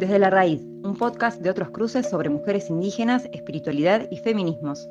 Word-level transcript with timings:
Desde 0.00 0.18
la 0.18 0.30
Raíz, 0.30 0.62
un 0.82 0.96
podcast 0.96 1.42
de 1.42 1.50
otros 1.50 1.68
cruces 1.68 2.08
sobre 2.08 2.30
mujeres 2.30 2.70
indígenas, 2.70 3.28
espiritualidad 3.32 4.08
y 4.10 4.16
feminismos. 4.16 4.88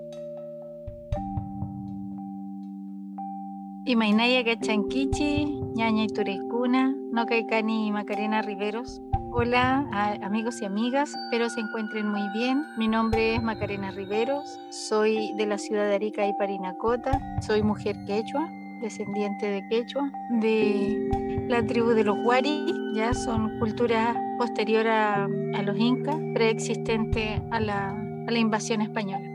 Imainaya 3.86 4.44
Gachanquichi, 4.44 5.62
Ñaña 5.74 6.04
Iturecuna, 6.04 6.96
Nocaicani 7.12 7.92
Macarena 7.92 8.44
Riveros. 8.44 9.02
Hola 9.32 9.88
amigos 10.22 10.62
y 10.62 10.66
amigas, 10.66 11.12
espero 11.26 11.50
se 11.50 11.62
encuentren 11.62 12.08
muy 12.08 12.30
bien. 12.36 12.64
Mi 12.78 12.88
nombre 12.88 13.34
es 13.34 13.42
Macarena 13.42 13.90
Riveros, 13.90 14.60
soy 14.70 15.34
de 15.38 15.48
la 15.48 15.58
ciudad 15.58 15.88
de 15.88 15.96
Arica 15.96 16.28
y 16.28 16.34
Parinacota, 16.34 17.20
soy 17.42 17.64
mujer 17.64 17.96
quechua, 18.06 18.48
descendiente 18.80 19.48
de 19.48 19.68
quechua, 19.70 20.12
de 20.40 21.10
la 21.48 21.66
tribu 21.66 21.90
de 21.90 22.04
los 22.04 22.16
Huari, 22.24 22.76
ya 22.94 23.14
son 23.14 23.60
cultura 23.60 24.16
posterior 24.38 24.88
a, 24.88 25.28
los 25.28 25.78
incas, 25.78 26.18
preexistente 26.34 27.42
a 27.52 27.60
la, 27.60 27.90
a 27.90 28.32
la 28.32 28.40
invasión 28.40 28.82
española. 28.82 29.28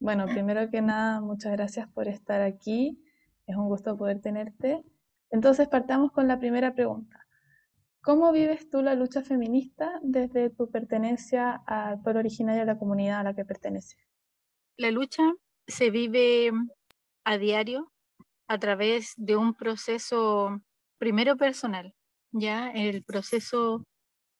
Bueno, 0.00 0.26
primero 0.26 0.70
que 0.70 0.82
nada, 0.82 1.20
muchas 1.20 1.52
gracias 1.52 1.88
por 1.88 2.08
estar 2.08 2.42
aquí. 2.42 3.02
Es 3.46 3.56
un 3.56 3.68
gusto 3.68 3.96
poder 3.96 4.20
tenerte. 4.20 4.84
Entonces, 5.30 5.66
partamos 5.68 6.12
con 6.12 6.28
la 6.28 6.38
primera 6.38 6.74
pregunta. 6.74 7.26
¿Cómo 8.02 8.30
vives 8.32 8.68
tú 8.68 8.82
la 8.82 8.94
lucha 8.94 9.22
feminista 9.22 9.98
desde 10.02 10.50
tu 10.50 10.70
pertenencia 10.70 11.62
al 11.66 12.02
pueblo 12.02 12.20
originario 12.20 12.60
de 12.60 12.66
la 12.66 12.78
comunidad 12.78 13.20
a 13.20 13.22
la 13.22 13.34
que 13.34 13.46
perteneces? 13.46 13.98
La 14.76 14.90
lucha 14.90 15.22
se 15.66 15.90
vive 15.90 16.52
a 17.24 17.38
diario 17.38 17.90
a 18.48 18.58
través 18.58 19.14
de 19.16 19.36
un 19.36 19.54
proceso 19.54 20.60
primero 20.98 21.36
personal, 21.36 21.94
ya 22.32 22.70
el 22.70 23.02
proceso 23.04 23.84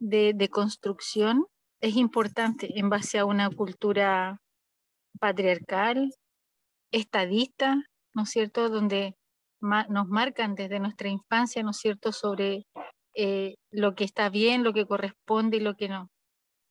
de, 0.01 0.33
de 0.35 0.49
construcción 0.49 1.47
es 1.81 1.97
importante 1.97 2.79
en 2.79 2.89
base 2.91 3.19
a 3.19 3.25
una 3.25 3.51
cultura 3.51 4.39
patriarcal, 5.21 6.13
estadista, 6.93 7.77
¿no 8.15 8.23
es 8.23 8.31
cierto?, 8.31 8.69
donde 8.69 9.15
nos 9.61 10.09
marcan 10.09 10.55
desde 10.55 10.79
nuestra 10.79 11.09
infancia, 11.09 11.63
¿no 11.63 11.71
es 11.71 11.79
cierto?, 11.79 12.13
sobre 12.13 12.67
eh, 13.15 13.55
lo 13.71 13.95
que 13.95 14.05
está 14.05 14.29
bien, 14.29 14.63
lo 14.63 14.73
que 14.73 14.87
corresponde 14.87 15.57
y 15.57 15.61
lo 15.61 15.75
que 15.75 15.89
no, 15.89 16.09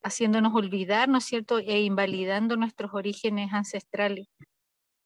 haciéndonos 0.03 0.53
olvidar, 0.53 1.09
¿no 1.09 1.17
es 1.17 1.25
cierto?, 1.25 1.59
e 1.59 1.81
invalidando 1.81 2.55
nuestros 2.57 2.93
orígenes 2.93 3.53
ancestrales. 3.53 4.27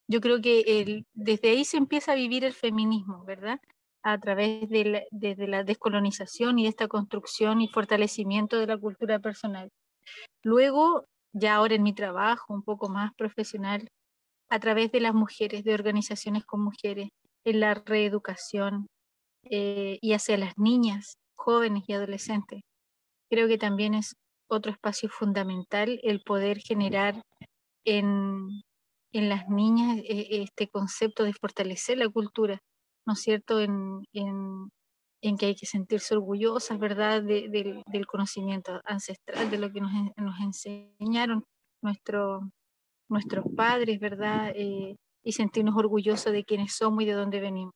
Yo 0.08 0.22
creo 0.22 0.42
que 0.42 1.04
desde 1.14 1.50
ahí 1.50 1.66
se 1.66 1.78
empieza 1.78 2.14
a 2.14 2.16
vivir 2.16 2.46
el 2.46 2.54
feminismo, 2.54 3.24
¿verdad? 3.26 3.60
A 4.04 4.18
través 4.20 4.70
de 4.70 5.06
la, 5.12 5.64
descolonización 5.64 6.60
y 6.60 6.68
esta 6.68 6.88
construcción 6.88 7.62
y 7.62 7.68
fortalecimiento 7.68 8.58
de 8.58 8.68
la 8.68 8.78
cultura 8.78 9.20
personal. 9.20 9.70
Luego, 10.44 11.06
ya 11.34 11.56
ahora 11.56 11.76
en 11.76 11.84
mi 11.84 11.94
trabajo 11.94 12.54
un 12.54 12.64
poco 12.64 12.88
más 12.90 13.14
profesional, 13.16 13.90
a 14.50 14.60
través 14.60 14.92
de 14.94 15.02
las 15.02 15.14
mujeres, 15.14 15.66
de 15.66 15.74
organizaciones 15.74 16.46
con 16.46 16.62
mujeres, 16.62 17.10
en 17.44 17.60
la 17.60 17.74
reeducación 17.74 18.88
eh, 19.44 19.98
y 20.02 20.14
hacia 20.14 20.38
las 20.38 20.58
niñas, 20.58 21.18
jóvenes 21.36 21.84
y 21.88 21.94
adolescentes. 21.94 22.62
Creo 23.30 23.48
que 23.50 23.58
también 23.58 23.94
es 23.94 24.16
otro 24.50 24.72
espacio 24.72 25.10
fundamental 25.10 26.00
el 26.04 26.22
poder 26.22 26.60
generar 26.60 27.22
en, 27.86 28.64
en 29.12 29.30
las 29.30 29.48
niñas 29.50 29.98
eh, 30.00 30.28
este 30.44 30.68
concepto 30.70 31.24
de 31.24 31.34
fortalecer 31.34 31.98
la 31.98 32.10
cultura, 32.10 32.62
¿no 33.06 33.14
es 33.14 33.20
cierto? 33.20 33.60
En, 33.60 34.04
en, 34.14 34.72
que 35.38 35.48
hay 35.48 35.56
que 35.56 35.66
sentirse 35.66 36.16
orgullosas, 36.16 36.80
¿verdad?, 36.80 37.22
del 37.22 38.08
conocimiento 38.08 38.82
ancestral, 38.86 39.50
de 39.52 39.58
lo 39.58 39.72
que 39.72 39.82
nos, 39.82 39.92
nos 40.16 40.40
enseñaron 40.40 41.44
nuestro, 41.82 42.50
nuestros 43.10 43.46
padres, 43.56 44.00
¿verdad? 44.00 44.52
Eh, 44.56 44.96
y 45.24 45.32
sentirnos 45.34 45.76
orgullosos 45.76 46.32
de 46.32 46.46
quiénes 46.46 46.74
somos 46.74 47.04
y 47.04 47.08
de 47.08 47.14
dónde 47.14 47.42
venimos. 47.42 47.74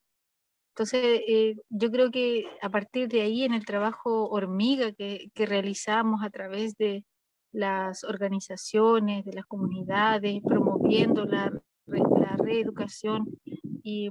Entonces, 0.74 1.20
eh, 1.28 1.56
yo 1.68 1.90
creo 1.90 2.10
que 2.10 2.46
a 2.62 2.70
partir 2.70 3.08
de 3.08 3.20
ahí, 3.20 3.44
en 3.44 3.52
el 3.52 3.66
trabajo 3.66 4.28
hormiga 4.30 4.92
que, 4.92 5.28
que 5.34 5.44
realizamos 5.44 6.22
a 6.24 6.30
través 6.30 6.74
de 6.76 7.04
las 7.52 8.04
organizaciones, 8.04 9.24
de 9.24 9.34
las 9.34 9.46
comunidades, 9.46 10.42
promoviendo 10.42 11.24
la, 11.24 11.52
la 11.86 12.36
reeducación 12.38 13.26
y, 13.82 14.10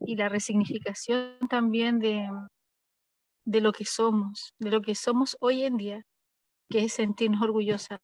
y, 0.00 0.16
la 0.16 0.28
resignificación 0.28 1.36
también 1.50 1.98
de, 1.98 2.28
de 3.44 3.60
lo 3.60 3.72
que 3.72 3.84
somos, 3.84 4.54
de 4.58 4.70
lo 4.70 4.80
que 4.80 4.94
somos 4.94 5.36
hoy 5.40 5.64
en 5.64 5.76
día, 5.76 6.06
que 6.70 6.84
es 6.84 6.94
sentirnos 6.94 7.42
orgullosas, 7.42 8.00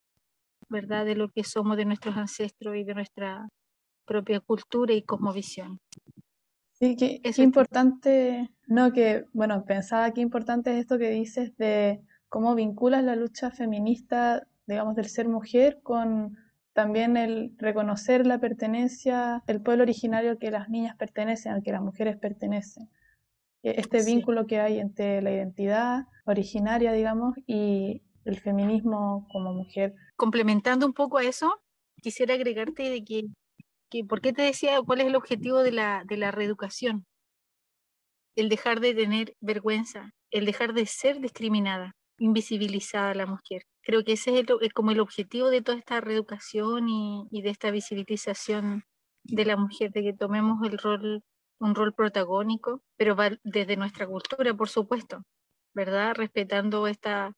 ¿verdad? 0.68 1.06
De 1.06 1.14
lo 1.14 1.28
que 1.28 1.44
somos 1.44 1.76
de 1.76 1.86
nuestros 1.86 2.16
ancestros 2.16 2.76
y 2.76 2.84
de 2.84 2.94
nuestra 2.94 3.48
propia 4.04 4.40
cultura 4.40 4.92
y 4.92 5.02
cosmovisión. 5.02 5.80
Sí, 6.72 6.96
que 6.96 7.20
es 7.22 7.38
importante, 7.38 8.50
no, 8.66 8.92
que, 8.92 9.24
bueno, 9.32 9.64
pensaba 9.64 10.10
que 10.12 10.20
importante 10.20 10.72
es 10.72 10.80
esto 10.80 10.98
que 10.98 11.10
dices 11.10 11.56
de 11.56 12.02
cómo 12.32 12.54
vinculas 12.54 13.04
la 13.04 13.14
lucha 13.14 13.50
feminista, 13.50 14.46
digamos, 14.66 14.96
del 14.96 15.04
ser 15.04 15.28
mujer 15.28 15.80
con 15.82 16.38
también 16.72 17.18
el 17.18 17.54
reconocer 17.58 18.26
la 18.26 18.38
pertenencia, 18.38 19.42
el 19.46 19.60
pueblo 19.60 19.82
originario 19.82 20.30
al 20.30 20.38
que 20.38 20.50
las 20.50 20.70
niñas 20.70 20.96
pertenecen, 20.96 21.52
al 21.52 21.62
que 21.62 21.72
las 21.72 21.82
mujeres 21.82 22.16
pertenecen. 22.16 22.88
E, 23.62 23.78
este 23.78 24.02
vínculo 24.02 24.46
que 24.46 24.60
hay 24.60 24.78
entre 24.78 25.20
la 25.20 25.30
identidad 25.30 26.06
originaria, 26.24 26.92
digamos, 26.92 27.34
y 27.46 28.00
el 28.24 28.40
feminismo 28.40 29.28
como 29.30 29.52
mujer. 29.52 29.94
Complementando 30.16 30.86
un 30.86 30.94
poco 30.94 31.18
a 31.18 31.24
eso, 31.24 31.60
quisiera 32.00 32.32
agregarte 32.32 32.88
de 32.88 33.04
que 33.04 34.04
¿por 34.08 34.22
qué 34.22 34.32
te 34.32 34.40
decía 34.40 34.80
cuál 34.80 35.02
es 35.02 35.06
el 35.08 35.16
objetivo 35.16 35.62
de 35.62 35.72
la, 35.72 36.02
de 36.06 36.16
la 36.16 36.30
reeducación? 36.30 37.04
El 38.36 38.48
dejar 38.48 38.80
de 38.80 38.94
tener 38.94 39.36
vergüenza, 39.40 40.14
el 40.30 40.46
dejar 40.46 40.72
de 40.72 40.86
ser 40.86 41.20
discriminada, 41.20 41.94
invisibilizada 42.22 43.14
la 43.14 43.26
mujer. 43.26 43.62
Creo 43.82 44.04
que 44.04 44.12
ese 44.12 44.38
es, 44.38 44.72
como 44.72 44.90
el 44.90 45.00
objetivo 45.00 45.50
de 45.50 45.62
toda 45.62 45.78
esta 45.78 46.00
reeducación 46.00 46.88
y, 46.88 47.26
y, 47.30 47.42
de 47.42 47.50
esta 47.50 47.70
visibilización 47.70 48.84
de 49.24 49.44
la 49.44 49.56
mujer, 49.56 49.90
de 49.92 50.02
que 50.02 50.12
tomemos 50.12 50.58
el 50.64 50.78
rol, 50.78 51.22
un 51.58 51.74
rol 51.74 51.94
protagónico, 51.94 52.80
pero 52.96 53.16
desde 53.44 53.76
nuestra 53.76 54.06
cultura, 54.06 54.54
por 54.54 54.68
supuesto, 54.68 55.22
¿verdad? 55.74 56.14
Respetando 56.14 56.86
esta, 56.86 57.32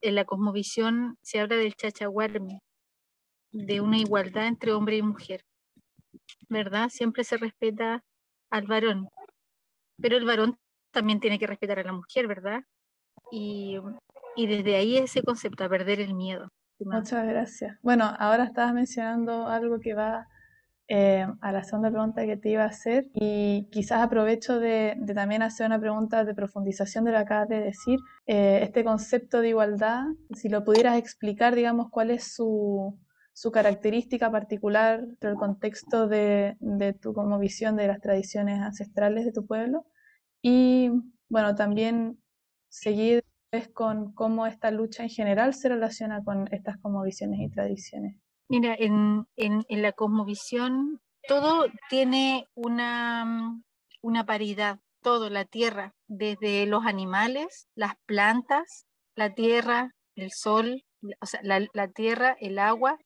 en 0.00 0.14
la 0.14 0.24
cosmovisión 0.24 1.16
se 1.22 1.40
habla 1.40 1.56
del 1.56 1.74
chachahuarme, 1.74 2.60
de 3.52 3.80
una 3.80 3.98
igualdad 3.98 4.48
entre 4.48 4.72
hombre 4.72 4.96
y 4.96 5.02
mujer. 5.02 5.42
¿verdad? 6.48 6.88
Siempre 6.90 7.24
se 7.24 7.36
respeta 7.36 8.02
al 8.50 8.66
varón, 8.66 9.08
pero 10.00 10.16
el 10.16 10.24
varón 10.24 10.58
también 10.92 11.20
tiene 11.20 11.38
que 11.38 11.46
respetar 11.46 11.78
a 11.78 11.84
la 11.84 11.92
mujer, 11.92 12.26
¿verdad? 12.28 12.62
Y, 13.32 13.78
y 14.36 14.46
desde 14.46 14.76
ahí 14.76 14.96
ese 14.96 15.22
concepto, 15.22 15.64
a 15.64 15.68
perder 15.68 16.00
el 16.00 16.14
miedo. 16.14 16.48
Muchas 16.80 17.26
gracias. 17.26 17.76
Bueno, 17.82 18.12
ahora 18.18 18.44
estabas 18.44 18.74
mencionando 18.74 19.46
algo 19.46 19.78
que 19.80 19.94
va 19.94 20.26
eh, 20.88 21.26
a 21.40 21.52
la 21.52 21.64
segunda 21.64 21.90
pregunta 21.90 22.26
que 22.26 22.36
te 22.36 22.50
iba 22.50 22.64
a 22.64 22.66
hacer 22.66 23.06
y 23.14 23.68
quizás 23.70 24.02
aprovecho 24.02 24.60
de, 24.60 24.96
también 25.14 25.42
hacer 25.42 25.66
una 25.66 25.80
pregunta 25.80 26.24
de 26.24 26.34
profundización 26.34 27.04
de 27.04 27.12
lo 27.12 27.18
que 27.18 27.22
acabas 27.22 27.48
de 27.48 27.60
decir. 27.60 27.98
Eh, 28.26 28.60
este 28.62 28.84
concepto 28.84 29.40
de 29.40 29.50
igualdad, 29.50 30.04
si 30.34 30.48
lo 30.48 30.64
pudieras 30.64 30.98
explicar, 30.98 31.54
digamos, 31.54 31.88
cuál 31.90 32.10
es 32.10 32.34
su, 32.34 32.98
su 33.32 33.50
característica 33.50 34.30
particular, 34.30 35.04
el 35.20 35.34
contexto 35.36 36.06
de, 36.06 36.56
de 36.60 36.92
tu 36.92 37.14
como 37.14 37.38
visión 37.38 37.76
de 37.76 37.88
las 37.88 38.00
tradiciones 38.00 38.60
ancestrales 38.60 39.24
de 39.24 39.32
tu 39.32 39.46
pueblo 39.46 39.86
y 40.42 40.90
bueno, 41.30 41.54
también 41.54 42.18
seguir 42.68 43.24
con 43.72 44.12
cómo 44.12 44.46
esta 44.46 44.70
lucha 44.70 45.02
en 45.02 45.10
general 45.10 45.54
se 45.54 45.68
relaciona 45.68 46.22
con 46.24 46.48
estas 46.52 46.78
como 46.78 47.02
visiones 47.02 47.40
y 47.40 47.48
tradiciones. 47.48 48.16
Mira, 48.48 48.74
en, 48.78 49.26
en, 49.36 49.64
en 49.68 49.82
la 49.82 49.92
cosmovisión 49.92 51.00
todo 51.26 51.66
tiene 51.88 52.46
una, 52.54 53.60
una 54.02 54.26
paridad, 54.26 54.80
todo, 55.02 55.30
la 55.30 55.44
tierra, 55.44 55.94
desde 56.08 56.66
los 56.66 56.84
animales, 56.84 57.68
las 57.74 57.94
plantas, 58.06 58.86
la 59.16 59.34
tierra, 59.34 59.92
el 60.16 60.30
sol, 60.30 60.84
o 61.20 61.26
sea, 61.26 61.40
la, 61.42 61.66
la 61.72 61.88
tierra, 61.88 62.36
el 62.40 62.58
agua 62.58 62.98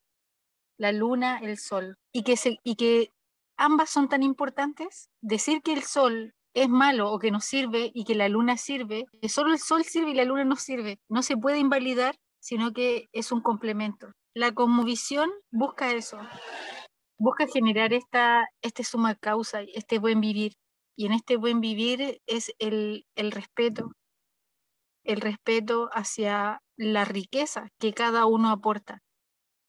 la 0.79 0.93
luna, 0.93 1.39
el 1.43 1.59
sol, 1.59 1.99
y 2.13 2.23
que, 2.23 2.37
se, 2.37 2.59
y 2.63 2.77
que 2.77 3.13
ambas 3.57 3.91
son 3.91 4.09
tan 4.09 4.23
importantes, 4.23 5.11
decir 5.21 5.61
que 5.63 5.73
el 5.73 5.83
sol 5.83 6.35
es 6.55 6.69
malo 6.69 7.13
o 7.13 7.19
que 7.19 7.31
no 7.31 7.41
sirve 7.41 7.91
y 7.95 8.05
que 8.05 8.15
la 8.15 8.29
luna 8.29 8.57
sirve, 8.57 9.05
que 9.21 9.29
solo 9.29 9.53
el 9.53 9.59
sol 9.59 9.85
sirve 9.85 10.11
y 10.11 10.15
la 10.15 10.25
luna 10.25 10.45
no 10.45 10.57
sirve, 10.57 10.99
no 11.09 11.23
se 11.23 11.37
puede 11.37 11.59
invalidar, 11.59 12.17
sino 12.41 12.73
que 12.73 13.07
es 13.13 13.33
un 13.33 13.41
complemento. 13.43 14.09
La 14.35 14.53
cosmovisión 14.53 15.31
busca 15.51 15.93
eso, 15.93 16.19
busca 17.19 17.47
generar 17.47 17.93
esta 17.93 18.47
este 18.63 18.85
suma 18.85 19.15
causa, 19.15 19.63
este 19.75 19.99
buen 19.99 20.21
vivir, 20.21 20.53
Y 20.97 21.07
en 21.07 21.13
este 21.13 21.37
buen 21.37 21.61
vivir 21.61 22.21
es 22.27 22.53
el, 22.59 23.05
el 23.17 23.31
respeto, 23.33 23.93
el 25.05 25.21
respeto 25.21 25.89
hacia 25.93 26.61
la 26.77 27.05
riqueza 27.05 27.69
que 27.79 27.93
cada 27.93 28.27
uno 28.27 28.51
aporta 28.51 29.01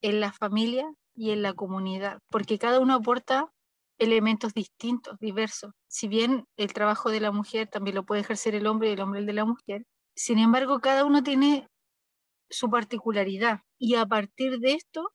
en 0.02 0.20
la 0.20 0.32
familia 0.34 0.92
y 1.16 1.32
en 1.32 1.42
la 1.42 1.54
comunidad, 1.54 2.20
porque 2.30 2.58
cada 2.60 2.80
uno 2.80 2.96
aporta 2.96 3.50
elementos 4.00 4.54
distintos, 4.54 5.18
diversos. 5.20 5.74
Si 5.88 6.08
bien 6.08 6.46
el 6.58 6.74
trabajo 6.74 7.10
de 7.12 7.20
la 7.22 7.32
mujer 7.32 7.68
también 7.70 7.96
lo 7.96 8.06
puede 8.06 8.22
ejercer 8.22 8.56
el 8.56 8.68
hombre 8.68 8.90
y 8.90 8.94
el 8.94 9.02
hombre 9.02 9.20
el 9.22 9.26
de 9.28 9.34
la 9.34 9.46
mujer, 9.46 9.84
sin 10.16 10.40
embargo, 10.40 10.80
cada 10.82 11.06
uno 11.06 11.24
tiene 11.24 11.68
su 12.50 12.70
particularidad 12.70 13.62
y 13.80 13.96
a 13.96 14.06
partir 14.06 14.60
de 14.60 14.74
esto, 14.74 15.12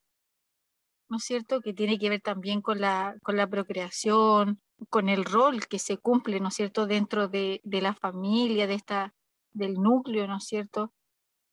¿no 1.09 1.19
es 1.19 1.25
cierto?, 1.25 1.61
que 1.61 1.75
tiene 1.75 1.99
que 1.99 2.09
ver 2.11 2.21
también 2.23 2.63
con 2.63 2.81
la, 2.81 3.17
con 3.23 3.37
la 3.37 3.47
procreación, 3.49 4.61
con 4.91 5.09
el 5.09 5.25
rol 5.25 5.67
que 5.69 5.79
se 5.79 5.99
cumple, 5.99 6.41
¿no 6.41 6.49
es 6.49 6.55
cierto?, 6.55 6.87
dentro 6.87 7.29
de, 7.29 7.61
de 7.65 7.83
la 7.83 7.95
familia, 7.95 8.67
de 8.67 8.75
esta, 8.75 9.15
del 9.53 9.75
núcleo, 9.75 10.27
¿no 10.27 10.39
es 10.39 10.45
cierto?, 10.45 10.93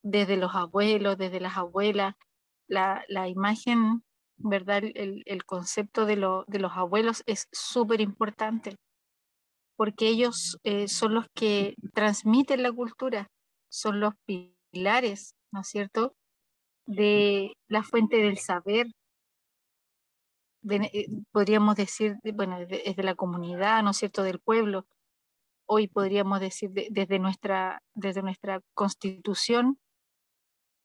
desde 0.04 0.38
los 0.38 0.56
abuelos, 0.56 1.18
desde 1.18 1.40
las 1.42 1.58
abuelas, 1.58 2.16
la, 2.68 3.04
la 3.10 3.28
imagen 3.30 4.04
¿verdad? 4.44 4.84
El, 4.84 5.24
el 5.26 5.46
concepto 5.46 6.06
de, 6.06 6.16
lo, 6.16 6.44
de, 6.48 6.60
los 6.60 6.74
abuelos 6.74 7.24
es 7.26 7.48
súper 7.52 8.02
importante, 8.02 8.76
porque 9.76 10.08
ellos 10.08 10.58
eh, 10.64 10.88
son 10.88 11.14
los 11.16 11.26
que 11.34 11.76
transmiten 11.94 12.64
la 12.64 12.72
cultura, 12.72 13.28
son 13.70 14.00
los 14.00 14.14
pilares, 14.26 15.34
¿no 15.52 15.62
es 15.62 15.68
cierto?, 15.68 16.14
de 16.86 17.54
la 17.68 17.84
fuente 17.84 18.18
del 18.18 18.38
saber, 18.38 18.88
eh, 20.70 21.08
podríamos 21.32 21.76
decir, 21.76 22.18
bueno, 22.36 22.60
es 22.60 22.96
de 22.96 23.04
la 23.04 23.16
comunidad, 23.16 23.82
¿no 23.84 23.92
es 23.92 23.98
cierto?, 23.98 24.24
del 24.24 24.40
pueblo. 24.40 24.86
Hoy 25.68 25.88
podríamos 25.88 26.40
decir 26.40 26.72
desde, 26.72 27.18
nuestra, 27.20 27.82
desde 27.96 28.22
nuestra 28.22 28.62
constitución 28.74 29.80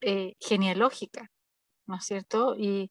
eh, 0.00 0.34
genealógica, 0.40 1.30
¿no 1.86 1.96
es 1.96 2.04
cierto? 2.04 2.54
Y, 2.56 2.90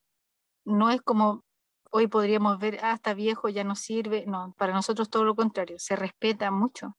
no 0.65 0.89
es 0.89 1.01
como 1.01 1.43
hoy 1.91 2.07
podríamos 2.07 2.59
ver, 2.59 2.79
ah, 2.83 2.93
está 2.93 3.13
viejo, 3.13 3.47
ya 3.49 3.63
no 3.63 3.75
sirve. 3.75 4.25
No, 4.27 4.53
para 4.57 4.73
nosotros 4.73 5.09
todo 5.09 5.23
lo 5.23 5.35
contrario, 5.35 5.77
se 5.79 5.95
respeta 5.95 6.51
mucho, 6.51 6.97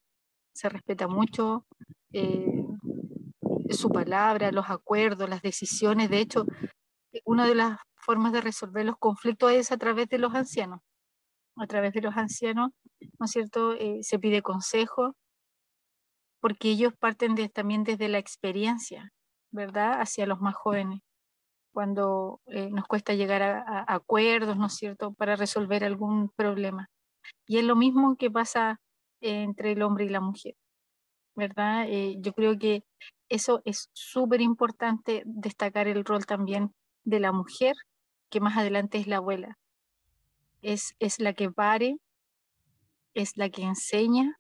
se 0.55 0.69
respeta 0.71 1.07
mucho 1.07 1.67
eh, 2.13 2.65
su 3.71 3.91
palabra, 3.91 4.53
los 4.53 4.71
acuerdos, 4.71 5.29
las 5.29 5.43
decisiones. 5.43 6.09
De 6.09 6.21
hecho, 6.21 6.47
una 7.25 7.47
de 7.47 7.55
las 7.57 7.79
formas 7.97 8.33
de 8.33 8.41
resolver 8.41 8.87
los 8.87 8.97
conflictos 8.99 9.53
es 9.53 9.71
a 9.73 9.77
través 9.77 10.09
de 10.09 10.19
los 10.19 10.35
ancianos. 10.35 10.81
A 11.57 11.67
través 11.67 11.93
de 11.93 12.03
los 12.03 12.17
ancianos, 12.17 12.71
¿no 13.19 13.27
es 13.27 13.31
cierto? 13.31 13.75
Eh, 13.75 13.99
se 14.03 14.19
pide 14.19 14.43
consejo, 14.43 15.15
porque 16.41 16.71
ellos 16.71 16.95
parten 16.99 17.35
también 17.51 17.85
desde 17.85 18.09
la 18.09 18.19
experiencia, 18.19 19.13
¿verdad? 19.51 20.01
Hacia 20.01 20.27
los 20.27 20.41
más 20.41 20.55
jóvenes 20.55 21.01
cuando 21.77 22.41
eh, 22.47 22.71
nos 22.71 22.87
cuesta 22.87 23.13
llegar 23.13 23.43
a, 23.43 23.85
acuerdos, 23.87 24.57
¿no 24.57 24.69
es 24.69 24.73
cierto?, 24.77 25.13
para 25.13 25.37
resolver 25.37 25.85
algún 25.85 26.31
problema. 26.31 26.89
Y 27.47 27.59
es 27.59 27.65
lo 27.65 27.77
mismo 27.77 28.17
que 28.17 28.31
pasa 28.31 28.81
entre 29.21 29.73
el 29.73 29.83
hombre 29.83 30.07
y 30.07 30.09
la 30.09 30.23
mujer, 30.23 30.55
¿verdad? 31.35 31.85
Eh, 31.87 32.17
yo 32.21 32.33
creo 32.33 32.59
que 32.59 32.83
eso 33.29 33.61
es 33.67 33.91
súper 33.93 34.41
importante 34.41 35.23
destacar 35.27 35.87
el 35.87 36.07
rol 36.07 36.25
también 36.25 36.73
de 37.05 37.21
la 37.21 37.31
mujer, 37.31 37.75
que 38.31 38.41
más 38.41 38.57
adelante 38.57 38.97
es 38.97 39.07
la 39.07 39.19
abuela. 39.19 39.59
Es, 40.63 40.95
es 40.99 41.21
la 41.21 41.35
que 41.35 41.51
pare, 41.51 41.99
es 43.13 43.37
la 43.37 43.51
que 43.51 43.65
enseña 43.65 44.39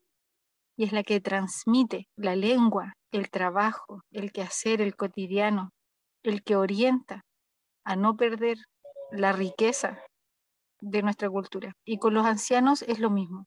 y 0.74 0.84
es 0.84 0.92
la 0.92 1.02
que 1.02 1.20
transmite 1.20 2.08
la 2.16 2.34
lengua, 2.34 2.94
el 3.12 3.28
trabajo, 3.28 4.00
el 4.10 4.32
quehacer, 4.32 4.80
el 4.80 4.96
cotidiano, 4.96 5.74
el 6.22 6.42
que 6.42 6.56
orienta 6.56 7.25
a 7.86 7.94
no 7.94 8.16
perder 8.16 8.58
la 9.12 9.32
riqueza 9.32 9.98
de 10.80 11.02
nuestra 11.02 11.30
cultura. 11.30 11.72
Y 11.84 11.98
con 11.98 12.14
los 12.14 12.26
ancianos 12.26 12.82
es 12.82 12.98
lo 12.98 13.10
mismo. 13.10 13.46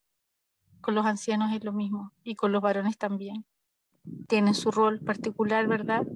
Con 0.82 0.96
los 0.96 1.06
ancianos 1.06 1.54
es 1.54 1.64
lo 1.64 1.74
mismo. 1.74 2.14
Y 2.24 2.36
con 2.36 2.54
los 2.54 2.62
varones 2.62 2.98
también. 2.98 3.46
Tienen 4.30 4.56
su 4.56 4.72
rol 4.72 5.02
particular, 5.02 5.68
¿verdad? 5.68 6.08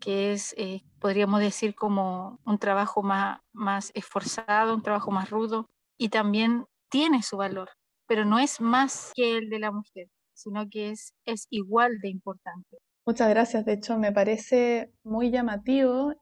Que 0.00 0.32
es, 0.32 0.54
eh, 0.58 0.82
podríamos 0.98 1.40
decir, 1.40 1.76
como 1.76 2.40
un 2.44 2.58
trabajo 2.58 3.02
más, 3.02 3.40
más 3.52 3.92
esforzado, 3.94 4.74
un 4.74 4.82
trabajo 4.82 5.12
más 5.12 5.30
rudo. 5.30 5.70
Y 5.96 6.08
también 6.08 6.66
tiene 6.90 7.22
su 7.22 7.36
valor, 7.36 7.70
pero 8.08 8.24
no 8.24 8.40
es 8.40 8.60
más 8.60 9.12
que 9.14 9.38
el 9.38 9.50
de 9.50 9.60
la 9.60 9.70
mujer, 9.70 10.08
sino 10.34 10.68
que 10.68 10.90
es, 10.90 11.14
es 11.24 11.46
igual 11.50 11.98
de 12.00 12.08
importante. 12.08 12.78
Muchas 13.06 13.28
gracias. 13.30 13.64
De 13.64 13.74
hecho, 13.74 13.96
me 13.98 14.10
parece 14.10 14.92
muy 15.04 15.30
llamativo 15.30 16.12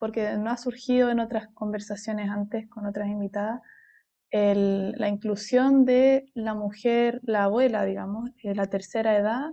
porque 0.00 0.36
no 0.38 0.50
ha 0.50 0.56
surgido 0.56 1.10
en 1.10 1.20
otras 1.20 1.48
conversaciones 1.54 2.30
antes 2.30 2.68
con 2.68 2.86
otras 2.86 3.08
invitadas, 3.08 3.60
la 4.32 5.08
inclusión 5.08 5.84
de 5.84 6.30
la 6.34 6.54
mujer, 6.54 7.20
la 7.22 7.44
abuela, 7.44 7.84
digamos, 7.84 8.30
de 8.42 8.54
la 8.54 8.66
tercera 8.66 9.16
edad, 9.16 9.50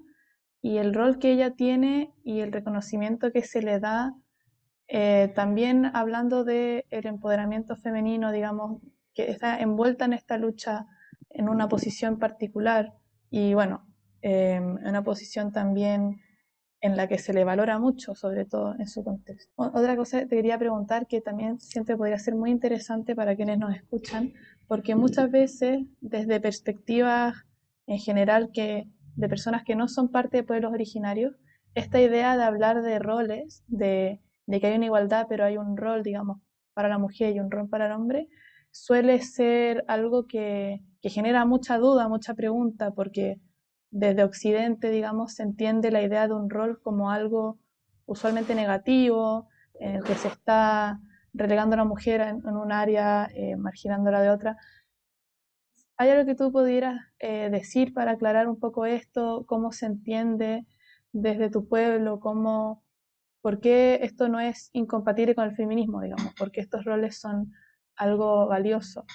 y 0.61 0.77
el 0.77 0.93
rol 0.93 1.19
que 1.19 1.31
ella 1.31 1.51
tiene 1.51 2.13
y 2.23 2.39
el 2.39 2.51
reconocimiento 2.51 3.31
que 3.31 3.41
se 3.41 3.61
le 3.61 3.79
da, 3.79 4.15
eh, 4.87 5.31
también 5.35 5.91
hablando 5.93 6.43
del 6.43 6.85
el 6.89 7.05
empoderamiento 7.07 7.75
femenino, 7.75 8.31
digamos, 8.31 8.81
que 9.13 9.29
está 9.29 9.59
envuelta 9.59 10.05
en 10.05 10.13
esta 10.13 10.37
lucha 10.37 10.85
en 11.29 11.49
una 11.49 11.67
posición 11.67 12.19
particular 12.19 12.93
y 13.29 13.53
bueno, 13.53 13.85
eh, 14.21 14.55
en 14.55 14.87
una 14.87 15.03
posición 15.03 15.51
también 15.51 16.21
en 16.81 16.95
la 16.95 17.07
que 17.07 17.17
se 17.17 17.33
le 17.33 17.43
valora 17.43 17.79
mucho, 17.79 18.13
sobre 18.15 18.45
todo 18.45 18.75
en 18.77 18.87
su 18.87 19.03
contexto. 19.03 19.51
Otra 19.55 19.95
cosa 19.95 20.19
te 20.19 20.35
quería 20.35 20.59
preguntar 20.59 21.07
que 21.07 21.21
también 21.21 21.59
siempre 21.59 21.97
podría 21.97 22.19
ser 22.19 22.35
muy 22.35 22.51
interesante 22.51 23.15
para 23.15 23.35
quienes 23.35 23.57
nos 23.57 23.75
escuchan, 23.75 24.33
porque 24.67 24.95
muchas 24.95 25.31
veces 25.31 25.85
desde 26.01 26.39
perspectivas 26.39 27.35
en 27.87 27.97
general 27.99 28.51
que 28.53 28.87
de 29.15 29.29
personas 29.29 29.63
que 29.63 29.75
no 29.75 29.87
son 29.87 30.09
parte 30.09 30.37
de 30.37 30.43
pueblos 30.43 30.71
originarios, 30.71 31.35
esta 31.73 31.99
idea 31.99 32.37
de 32.37 32.43
hablar 32.43 32.81
de 32.83 32.99
roles, 32.99 33.63
de, 33.67 34.21
que 34.47 34.67
hay 34.67 34.75
una 34.75 34.85
igualdad, 34.85 35.25
pero 35.27 35.45
hay 35.45 35.57
un 35.57 35.77
rol, 35.77 36.03
digamos, 36.03 36.39
para 36.73 36.89
la 36.89 36.99
mujer 36.99 37.35
y 37.35 37.39
un 37.39 37.49
rol 37.49 37.67
para 37.69 37.87
el 37.87 37.93
hombre, 37.93 38.29
suele 38.69 39.19
ser 39.21 39.83
algo 39.87 40.27
que, 40.27 40.81
que 41.01 41.09
genera 41.09 41.45
mucha 41.45 41.77
duda, 41.79 42.07
mucha 42.07 42.35
pregunta, 42.35 42.91
porque 42.91 43.39
desde 43.97 44.23
Occidente, 44.23 44.91
digamos, 44.91 45.33
se 45.33 45.43
entiende 45.43 45.89
la 45.89 46.03
idea 46.03 46.27
de 46.27 46.35
un 46.35 46.51
rol 46.51 46.79
como 46.83 47.09
algo 47.09 47.57
usualmente 48.05 48.53
negativo, 48.53 49.49
en 49.79 49.95
el 49.95 50.03
que 50.03 50.13
se 50.13 50.27
está 50.27 50.99
relegando 51.33 51.73
a 51.73 51.77
la 51.77 51.83
mujer 51.83 52.21
en, 52.21 52.45
un 52.45 52.71
área, 52.71 53.27
eh, 53.33 53.55
marginándola 53.55 54.21
de 54.21 54.29
otra. 54.29 54.57
¿Hay 55.97 56.11
algo 56.11 56.27
que 56.27 56.35
tú 56.35 56.51
pudieras 56.51 57.01
eh, 57.17 57.49
decir 57.49 57.91
para 57.91 58.11
aclarar 58.11 58.47
un 58.47 58.59
poco 58.59 58.85
esto? 58.85 59.45
¿Cómo 59.47 59.71
se 59.71 59.87
entiende 59.87 60.67
desde 61.11 61.49
tu 61.49 61.67
pueblo? 61.67 62.19
¿Cómo, 62.19 62.83
¿Por 63.41 63.59
qué 63.59 63.99
esto 64.03 64.29
no 64.29 64.39
es 64.39 64.69
incompatible 64.73 65.33
con 65.33 65.45
el 65.45 65.55
feminismo, 65.55 66.01
digamos? 66.01 66.35
¿Por 66.35 66.51
qué 66.51 66.61
estos 66.61 66.85
roles 66.85 67.19
son 67.19 67.51
algo 67.95 68.45
valioso? 68.45 69.05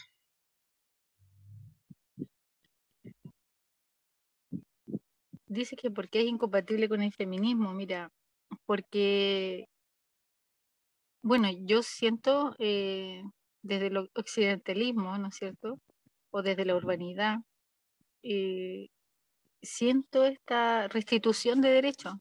Dice 5.52 5.76
que 5.76 5.90
porque 5.90 6.20
es 6.20 6.26
incompatible 6.26 6.88
con 6.88 7.02
el 7.02 7.12
feminismo, 7.12 7.72
mira, 7.74 8.10
porque, 8.66 9.66
bueno, 11.22 11.48
yo 11.66 11.82
siento 11.82 12.54
eh, 12.58 13.22
desde 13.62 13.88
el 13.88 14.10
occidentalismo, 14.14 15.16
¿no 15.18 15.28
es 15.28 15.36
cierto? 15.36 15.78
O 16.30 16.42
desde 16.42 16.64
la 16.64 16.76
urbanidad, 16.76 17.38
eh, 18.22 18.88
siento 19.62 20.24
esta 20.24 20.88
restitución 20.88 21.60
de 21.60 21.70
derechos, 21.70 22.14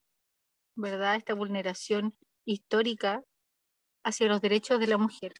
¿verdad? 0.76 1.16
Esta 1.16 1.34
vulneración 1.34 2.16
histórica 2.46 3.24
hacia 4.04 4.28
los 4.28 4.42
derechos 4.42 4.80
de 4.80 4.88
la 4.88 4.98
mujer. 4.98 5.34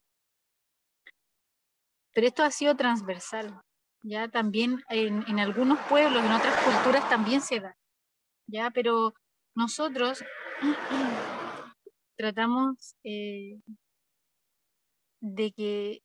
Pero 2.14 2.28
esto 2.28 2.44
ha 2.44 2.52
sido 2.52 2.76
transversal, 2.76 3.62
ya 4.04 4.28
también 4.28 4.84
en, 4.90 5.24
en 5.28 5.40
algunos 5.40 5.80
pueblos, 5.88 6.24
en 6.24 6.32
otras 6.32 6.56
culturas 6.64 7.08
también 7.10 7.42
se 7.42 7.60
da. 7.60 7.76
¿ya? 8.48 8.72
Pero 8.72 9.14
nosotros 9.56 10.24
tratamos 12.18 12.96
eh, 13.04 13.60
de 15.22 15.52
que 15.52 16.02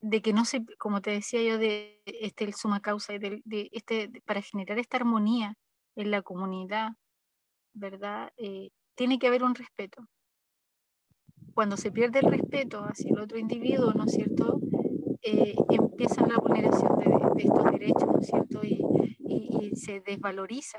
de 0.00 0.20
que 0.20 0.34
no 0.34 0.44
se, 0.44 0.62
como 0.78 1.00
te 1.00 1.12
decía 1.12 1.42
yo, 1.42 1.56
de 1.56 2.02
este 2.04 2.44
el 2.44 2.52
suma 2.52 2.80
causa, 2.80 3.14
de, 3.14 3.40
de 3.46 3.70
este, 3.72 4.10
para 4.26 4.42
generar 4.42 4.78
esta 4.78 4.98
armonía 4.98 5.56
en 5.96 6.10
la 6.10 6.20
comunidad, 6.20 6.90
¿verdad? 7.72 8.30
Eh, 8.36 8.68
tiene 8.96 9.18
que 9.18 9.28
haber 9.28 9.42
un 9.42 9.54
respeto. 9.54 10.06
Cuando 11.54 11.78
se 11.78 11.90
pierde 11.90 12.18
el 12.18 12.30
respeto 12.30 12.84
hacia 12.84 13.12
el 13.12 13.18
otro 13.18 13.38
individuo, 13.38 13.94
¿no 13.94 14.04
es 14.04 14.12
cierto? 14.12 14.60
Eh, 15.24 15.54
empieza 15.70 16.26
la 16.26 16.36
vulneración 16.36 16.98
de, 16.98 17.42
estos 17.42 17.64
derechos, 17.64 18.06
¿no 18.06 18.20
es 18.20 18.26
cierto? 18.26 18.60
Y, 18.62 19.74
se 19.76 20.00
desvaloriza 20.00 20.78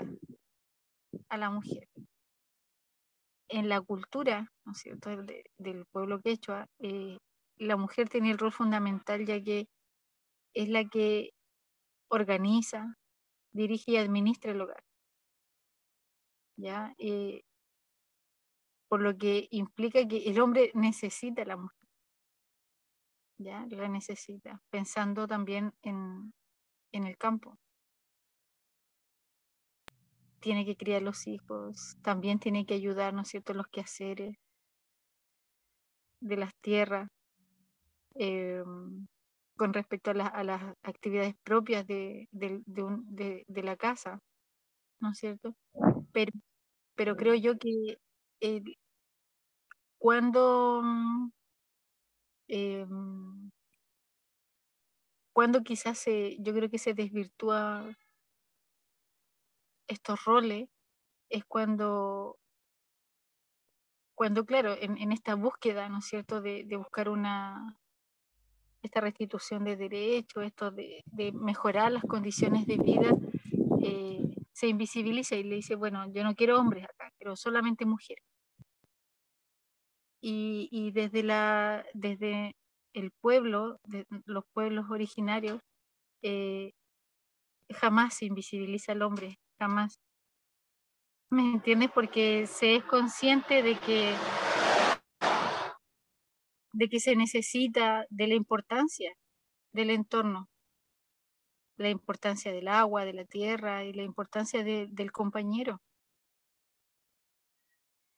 a 1.29 1.37
la 1.37 1.49
mujer. 1.49 1.89
En 3.49 3.67
la 3.67 3.81
cultura, 3.81 4.51
¿no 4.65 4.71
es 4.71 4.77
cierto?, 4.77 5.09
del 5.57 5.85
pueblo 5.91 6.21
quechua, 6.21 6.67
eh, 6.79 7.17
la 7.57 7.75
mujer 7.75 8.07
tiene 8.07 8.31
el 8.31 8.37
rol 8.37 8.51
fundamental 8.51 9.25
ya 9.25 9.41
que 9.43 9.67
es 10.53 10.69
la 10.69 10.85
que 10.85 11.31
organiza, 12.07 12.95
dirige 13.51 13.93
y 13.93 13.97
administra 13.97 14.51
el 14.51 14.61
hogar. 14.61 14.83
¿Ya? 16.57 16.93
Eh, 16.97 17.43
por 18.87 19.01
lo 19.01 19.17
que 19.17 19.47
implica 19.51 20.07
que 20.07 20.29
el 20.29 20.39
hombre 20.39 20.71
necesita 20.73 21.41
a 21.41 21.45
la 21.45 21.57
mujer. 21.57 21.84
¿Ya? 23.37 23.65
La 23.69 23.87
necesita, 23.87 24.61
pensando 24.69 25.27
también 25.27 25.73
en, 25.81 26.33
en 26.91 27.05
el 27.05 27.17
campo. 27.17 27.57
Tiene 30.39 30.65
que 30.65 30.77
criar 30.77 31.01
los 31.01 31.27
hijos, 31.27 31.97
también 32.03 32.39
tiene 32.39 32.65
que 32.65 32.75
ayudar, 32.75 33.13
¿no 33.13 33.21
es 33.21 33.29
cierto?, 33.29 33.53
los 33.53 33.67
quehaceres 33.67 34.37
de 36.21 36.37
las 36.37 36.53
tierras, 36.61 37.09
em, 38.15 39.07
con 39.57 39.73
respecto 39.73 40.11
a, 40.11 40.43
las 40.43 40.63
actividades 40.83 41.35
propias 41.43 41.85
de, 41.87 42.27
de, 42.31 43.63
la 43.63 43.77
casa, 43.77 44.19
¿no 44.99 45.11
es 45.11 45.17
cierto? 45.17 45.55
Pero, 46.13 46.31
pero 46.95 47.15
creo 47.15 47.35
yo 47.35 47.57
que 47.57 47.97
cuando, 49.97 50.81
em, 52.47 53.51
cuando 55.33 55.63
quizás 55.63 55.97
se, 55.97 56.37
yo 56.39 56.53
creo 56.53 56.69
que 56.69 56.79
se 56.79 56.93
desvirtúa 56.93 57.89
estos 59.87 60.23
roles, 60.25 60.69
es 61.29 61.45
cuando 61.45 62.39
cuando, 64.15 64.45
claro, 64.45 64.75
en, 64.79 65.11
esta 65.11 65.35
búsqueda, 65.35 65.89
¿no 65.89 65.99
es 65.99 66.05
cierto?, 66.05 66.41
de, 66.41 66.65
buscar 66.77 67.09
una, 67.09 67.77
esta 68.81 69.01
restitución 69.01 69.65
de 69.65 69.75
derechos, 69.75 70.45
esto 70.45 70.71
de, 70.71 71.03
mejorar 71.33 71.91
las 71.91 72.03
condiciones 72.03 72.65
de 72.65 72.77
vida, 72.77 73.09
eh, 73.83 74.23
se 74.53 74.67
invisibiliza 74.67 75.35
y 75.35 75.43
le 75.43 75.55
dice, 75.55 75.75
bueno, 75.75 76.09
yo 76.13 76.23
no 76.23 76.33
quiero 76.33 76.57
hombres 76.57 76.85
acá, 76.85 77.11
quiero 77.17 77.35
solamente 77.35 77.85
mujeres. 77.85 78.23
Y, 80.27 80.89
desde, 80.89 81.21
la, 81.21 81.85
desde 81.93 82.55
el 82.93 83.11
pueblo, 83.21 83.77
los 84.25 84.43
pueblos 84.53 84.89
originarios, 84.89 85.59
eh, 86.23 86.71
jamás 87.71 88.15
se 88.15 88.25
invisibiliza 88.25 88.93
al 88.93 89.03
hombre, 89.03 89.37
jamás. 89.59 89.99
¿Me 91.29 91.43
entiendes? 91.43 91.91
Porque 91.91 92.47
se 92.47 92.75
es 92.75 92.83
consciente 92.85 93.61
de 93.61 93.77
que, 93.77 94.15
de 96.73 96.89
que 96.89 96.99
se 96.99 97.15
necesita 97.15 98.07
de 98.09 98.25
la 98.25 98.33
importancia 98.33 99.13
del 99.73 99.91
entorno, 99.91 100.47
la 101.77 101.89
importancia 101.89 102.51
del 102.51 102.67
agua, 102.67 103.05
de 103.05 103.13
la 103.13 103.25
tierra 103.25 103.83
y 103.83 103.93
la 103.93 104.01
importancia 104.01 104.63
del 104.63 105.11
compañero, 105.11 105.81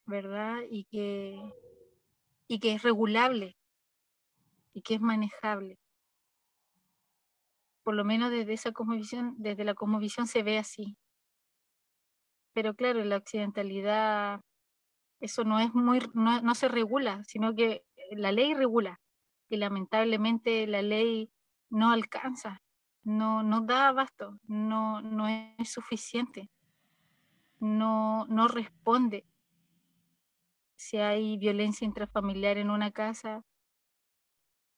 ¿verdad? 0.05 0.61
Y 0.69 0.85
que, 0.85 1.37
y 2.47 2.59
que 2.59 2.73
es 2.73 2.83
regulable 2.83 3.57
y 4.73 4.81
que 4.81 4.95
es 4.95 5.01
manejable. 5.01 5.79
Por 7.83 7.95
lo 7.95 8.03
menos 8.03 8.31
desde 8.31 8.53
esa 8.53 8.71
cosmovisión, 8.71 9.35
desde 9.37 9.63
la 9.63 9.73
cosmovisión 9.73 10.27
se 10.27 10.43
ve 10.43 10.57
así. 10.57 10.97
Pero 12.53 12.73
claro, 12.73 13.03
la 13.03 13.17
occidentalidad 13.17 14.41
eso 15.19 15.43
no 15.43 15.59
es 15.59 15.73
muy, 15.73 15.99
no, 16.13 16.55
se 16.55 16.67
regula, 16.67 17.23
sino 17.23 17.55
que 17.55 17.83
la 18.11 18.31
ley 18.31 18.53
regula. 18.53 18.99
Y 19.49 19.57
lamentablemente 19.57 20.67
la 20.67 20.81
ley 20.81 21.31
no 21.69 21.91
alcanza, 21.91 22.61
no, 23.03 23.43
no 23.43 23.61
da 23.61 23.87
abasto, 23.87 24.39
no, 24.43 25.01
no 25.01 25.27
es 25.27 25.69
suficiente, 25.69 26.49
no, 27.59 28.25
no 28.27 28.47
responde. 28.47 29.25
Si 30.77 30.97
hay 30.97 31.37
violencia 31.37 31.85
intrafamiliar 31.85 32.57
en 32.57 32.69
una 32.69 32.91
casa 32.91 33.43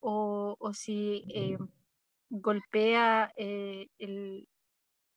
o, 0.01 0.55
si 0.73 1.25
eh, 1.33 1.57
golpea 2.29 3.31
eh, 3.35 3.87
el, 3.99 4.47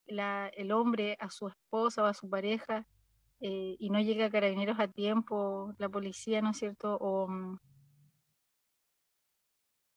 el 0.06 0.72
hombre 0.72 1.16
a 1.20 1.30
su 1.30 1.48
esposa 1.48 2.02
o 2.02 2.06
a 2.06 2.14
su 2.14 2.28
pareja 2.28 2.86
eh, 3.40 3.76
y 3.78 3.90
no 3.90 4.00
llega 4.00 4.26
a 4.26 4.30
carabineros 4.30 4.78
a 4.78 4.88
tiempo, 4.88 5.74
la 5.78 5.88
policía, 5.88 6.42
¿no 6.42 6.50
es 6.50 6.58
cierto? 6.58 6.96
O, 7.00 7.26
mm, 7.28 7.58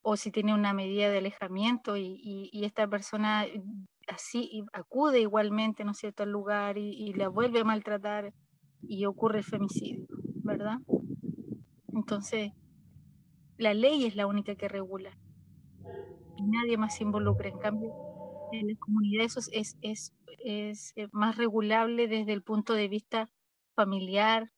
o 0.01 0.18
si 0.18 0.32
tiene 0.32 0.54
una 0.54 0.74
medida 0.74 1.10
de 1.10 1.20
alejamiento 1.20 1.98
y, 1.98 2.50
esta 2.63 2.88
persona 2.88 3.46
mm, 3.46 3.86
así 4.08 4.63
acude 4.74 5.20
igualmente, 5.22 5.84
¿no 5.84 5.92
es 5.92 5.98
cierto?, 5.98 6.24
al 6.24 6.32
lugar 6.32 6.77
y, 6.77 7.13
la 7.13 7.27
vuelve 7.30 7.60
a 7.62 7.63
maltratar 7.63 8.34
y 8.82 9.06
ocurre 9.06 9.39
el 9.39 9.44
femicidio, 9.46 10.08
¿verdad? 10.45 10.77
Entonces, 11.93 12.51
la 13.57 13.73
ley 13.73 14.05
es 14.05 14.15
la 14.15 14.27
única 14.27 14.55
que 14.55 14.69
regula 14.69 15.17
nadie 16.37 16.77
más 16.77 16.95
se 16.95 17.03
involucra. 17.03 17.49
En 17.49 17.59
cambio, 17.59 17.91
en 18.51 18.67
la 18.67 18.75
comunidad 18.79 19.25
eso 19.25 19.39
es, 19.51 19.77
es, 19.81 20.13
es, 20.39 20.93
eh, 20.95 21.07
más 21.11 21.37
regulable 21.37 22.07
desde 22.07 22.33
el 22.33 22.43
punto 22.43 22.73
de 22.73 22.87
vista 22.87 23.29
familiar. 23.75 24.51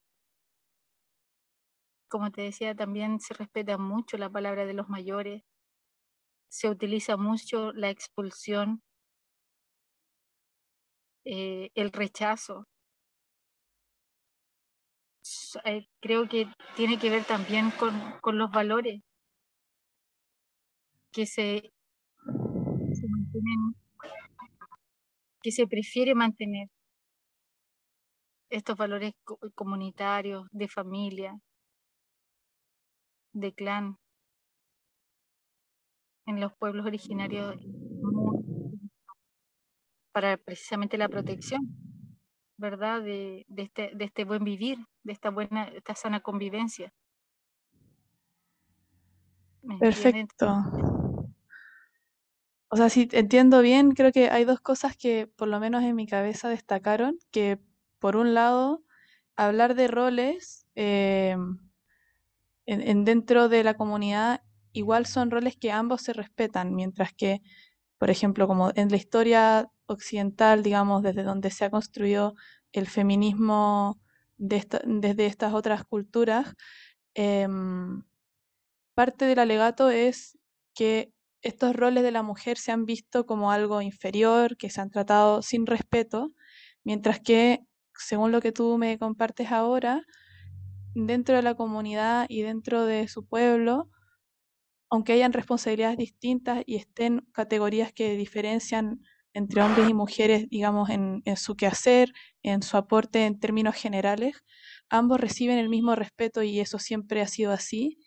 Como 2.09 2.31
te 2.31 2.41
decía, 2.41 2.75
también 2.75 3.19
se 3.19 3.33
respeta 3.33 3.77
mucho 3.77 4.17
la 4.17 4.29
palabra 4.29 4.65
de 4.65 4.73
los 4.73 4.89
mayores, 4.89 5.43
se 6.49 6.69
utiliza 6.69 7.15
mucho 7.15 7.71
la 7.71 7.89
expulsión, 7.89 8.81
eh, 11.25 11.69
el 11.75 11.91
rechazo. 11.91 12.65
Eh, 15.65 15.87
creo 15.99 16.27
que 16.27 16.47
tiene 16.75 16.99
que 16.99 17.09
ver 17.09 17.23
también 17.23 17.71
con, 17.71 17.93
con 18.21 18.37
los 18.37 18.51
valores 18.51 19.01
que 21.11 21.25
se, 21.25 21.71
se 22.93 23.07
mantienen 23.07 23.75
que 25.41 25.51
se 25.51 25.67
prefiere 25.67 26.13
mantener 26.13 26.67
estos 28.49 28.77
valores 28.77 29.13
comunitarios, 29.55 30.47
de 30.51 30.67
familia, 30.67 31.39
de 33.33 33.53
clan, 33.53 33.97
en 36.25 36.41
los 36.41 36.53
pueblos 36.57 36.85
originarios 36.85 37.55
para 40.11 40.37
precisamente 40.37 40.97
la 40.97 41.07
protección, 41.07 41.61
¿verdad? 42.57 43.01
De, 43.01 43.45
este, 43.55 43.91
de 43.93 44.05
este 44.05 44.25
buen 44.25 44.43
vivir, 44.43 44.79
de 45.03 45.13
esta 45.13 45.29
buena, 45.29 45.65
esta 45.65 45.95
sana 45.95 46.19
convivencia. 46.19 46.91
Perfecto. 49.79 50.63
O 52.69 52.75
sea, 52.75 52.89
si 52.89 53.07
entiendo 53.11 53.61
bien, 53.61 53.91
creo 53.91 54.11
que 54.11 54.29
hay 54.29 54.43
dos 54.43 54.59
cosas 54.59 54.97
que 54.97 55.27
por 55.27 55.47
lo 55.47 55.59
menos 55.59 55.83
en 55.83 55.95
mi 55.95 56.05
cabeza 56.05 56.49
destacaron, 56.49 57.17
que 57.31 57.59
por 57.99 58.17
un 58.17 58.33
lado, 58.33 58.83
hablar 59.35 59.75
de 59.75 59.87
roles 59.87 60.67
em, 60.75 61.59
en, 62.65 63.05
dentro 63.05 63.47
de 63.49 63.63
la 63.63 63.75
comunidad 63.75 64.41
igual 64.73 65.05
son 65.05 65.31
roles 65.31 65.55
que 65.55 65.71
ambos 65.71 66.01
se 66.01 66.13
respetan, 66.13 66.75
mientras 66.75 67.13
que, 67.13 67.41
por 67.97 68.09
ejemplo, 68.09 68.47
como 68.47 68.71
en 68.75 68.89
la 68.89 68.97
historia 68.97 69.71
occidental, 69.87 70.63
digamos, 70.63 71.03
desde 71.03 71.23
donde 71.23 71.51
se 71.51 71.65
ha 71.65 71.69
construido 71.71 72.35
el 72.73 72.87
feminismo 72.87 73.99
desde 74.37 75.25
estas 75.27 75.53
otras 75.53 75.83
culturas, 75.85 76.55
em, 77.15 78.03
parte 78.95 79.25
del 79.25 79.39
alegato 79.39 79.89
es 79.91 80.37
que 80.75 81.13
estos 81.43 81.75
roles 81.75 82.03
de 82.03 82.11
la 82.11 82.23
mujer 82.23 82.57
se 82.57 82.71
han 82.71 82.85
visto 82.85 83.25
como 83.25 83.51
algo 83.51 83.81
inferior, 83.81 84.57
que 84.57 84.69
se 84.69 84.81
han 84.81 84.91
tratado 84.91 85.41
sin 85.43 85.65
respeto, 85.67 86.33
mientras 86.83 87.19
que, 87.21 87.61
según 87.97 88.31
lo 88.31 88.41
que 88.41 88.51
tú 88.53 88.77
me 88.77 88.99
compartes 88.99 89.51
ahora, 89.51 90.03
dentro 90.95 91.35
de 91.35 91.43
la 91.43 91.55
comunidad 91.55 92.25
y 92.29 92.41
dentro 92.43 92.85
de 92.85 93.07
su 93.07 93.25
pueblo, 93.27 93.89
aunque 94.89 95.13
hayan 95.13 95.33
responsabilidades 95.33 95.97
distintas 95.97 96.63
y 96.65 96.75
estén 96.77 97.27
categorías 97.33 97.93
que 97.93 98.15
diferencian 98.17 99.01
entre 99.33 99.61
hombres 99.61 99.89
y 99.89 99.93
mujeres, 99.93 100.49
digamos, 100.49 100.89
en, 100.89 101.23
su 101.37 101.55
quehacer, 101.55 102.13
en 102.43 102.61
su 102.63 102.77
aporte 102.77 103.25
en 103.25 103.39
términos 103.39 103.75
generales, 103.75 104.35
ambos 104.89 105.19
reciben 105.19 105.57
el 105.59 105.69
mismo 105.69 105.95
respeto 105.95 106.43
y 106.43 106.59
eso 106.59 106.79
siempre 106.79 107.21
ha 107.21 107.27
sido 107.27 107.51
así. 107.51 107.99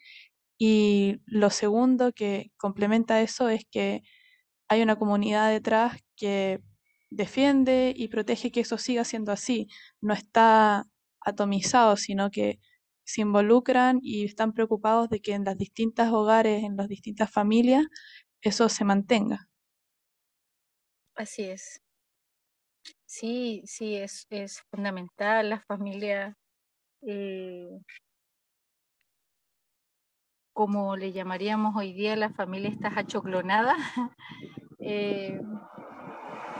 Y 0.58 1.18
lo 1.26 1.50
segundo 1.50 2.12
que 2.12 2.52
complementa 2.58 3.22
eso 3.22 3.48
es 3.48 3.64
que 3.70 4.02
hay 4.68 4.82
una 4.82 4.96
comunidad 4.96 5.50
detrás 5.50 5.98
que 6.16 6.60
defiende 7.10 7.92
y 7.96 8.08
protege 8.08 8.52
que 8.52 8.60
eso 8.60 8.78
siga 8.78 9.04
siendo 9.04 9.32
así. 9.32 9.68
No 10.00 10.14
está 10.14 10.86
atomizado, 11.20 11.96
sino 11.96 12.30
que 12.30 12.60
se 13.04 13.22
involucran 13.22 14.00
y 14.02 14.24
están 14.24 14.52
preocupados 14.52 15.08
de 15.10 15.20
que 15.20 15.34
en 15.34 15.44
las 15.44 15.58
distintas 15.58 16.12
hogares, 16.12 16.64
en 16.64 16.76
las 16.76 16.88
distintas 16.88 17.30
familias, 17.30 17.84
eso 18.42 18.68
se 18.68 18.84
mantenga. 18.84 19.49
Así 21.20 21.42
es. 21.50 21.82
Sí, 23.04 23.60
sí, 23.66 23.94
es, 23.96 24.26
es 24.30 24.62
fundamental 24.70 25.50
la 25.50 25.60
familia, 25.60 26.34
eh, 27.02 27.78
como 30.54 30.96
le 30.96 31.12
llamaríamos 31.12 31.76
hoy 31.76 31.92
día, 31.92 32.16
la 32.16 32.30
familia 32.32 32.70
está 32.70 32.88
achoclonada, 32.98 33.76
eh, 34.78 35.38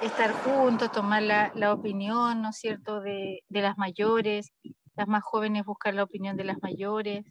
estar 0.02 0.32
juntos, 0.44 0.92
tomar 0.92 1.22
la, 1.22 1.52
la, 1.54 1.72
opinión, 1.72 2.42
¿no 2.42 2.50
es 2.50 2.56
cierto?, 2.56 3.00
de, 3.00 3.42
de, 3.48 3.62
las 3.62 3.78
mayores, 3.78 4.52
las 4.94 5.08
más 5.08 5.22
jóvenes 5.22 5.64
buscar 5.64 5.94
la 5.94 6.02
opinión 6.02 6.36
de 6.36 6.44
las 6.44 6.58
mayores, 6.60 7.24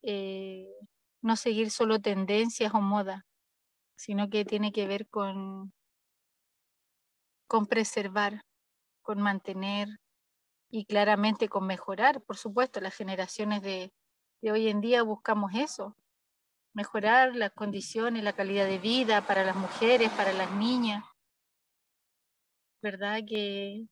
eh, 0.00 0.66
no 1.20 1.36
seguir 1.36 1.70
solo 1.70 2.00
tendencias 2.00 2.72
o 2.72 2.80
moda, 2.80 3.26
sino 4.00 4.30
que 4.30 4.46
tiene 4.46 4.72
que 4.72 4.86
ver 4.86 5.06
con, 5.08 5.74
con 7.50 7.66
preservar, 7.66 8.44
con 9.02 9.20
mantener 9.20 9.88
y 10.70 10.84
claramente 10.84 11.48
con 11.48 11.66
mejorar. 11.66 12.22
Por 12.22 12.36
supuesto, 12.36 12.80
las 12.80 12.94
generaciones 12.94 13.60
de, 13.60 13.92
de 14.40 14.52
hoy 14.52 14.68
en 14.68 14.80
día 14.80 15.02
buscamos 15.02 15.50
eso, 15.56 15.96
mejorar 16.74 17.34
las 17.34 17.50
condiciones, 17.50 18.22
la 18.22 18.34
calidad 18.34 18.66
de 18.66 18.78
vida 18.78 19.26
para 19.26 19.42
las 19.42 19.56
mujeres, 19.56 20.10
para 20.10 20.32
las 20.32 20.52
niñas. 20.52 21.02
¿Verdad? 22.82 23.18
Que, 23.26 23.84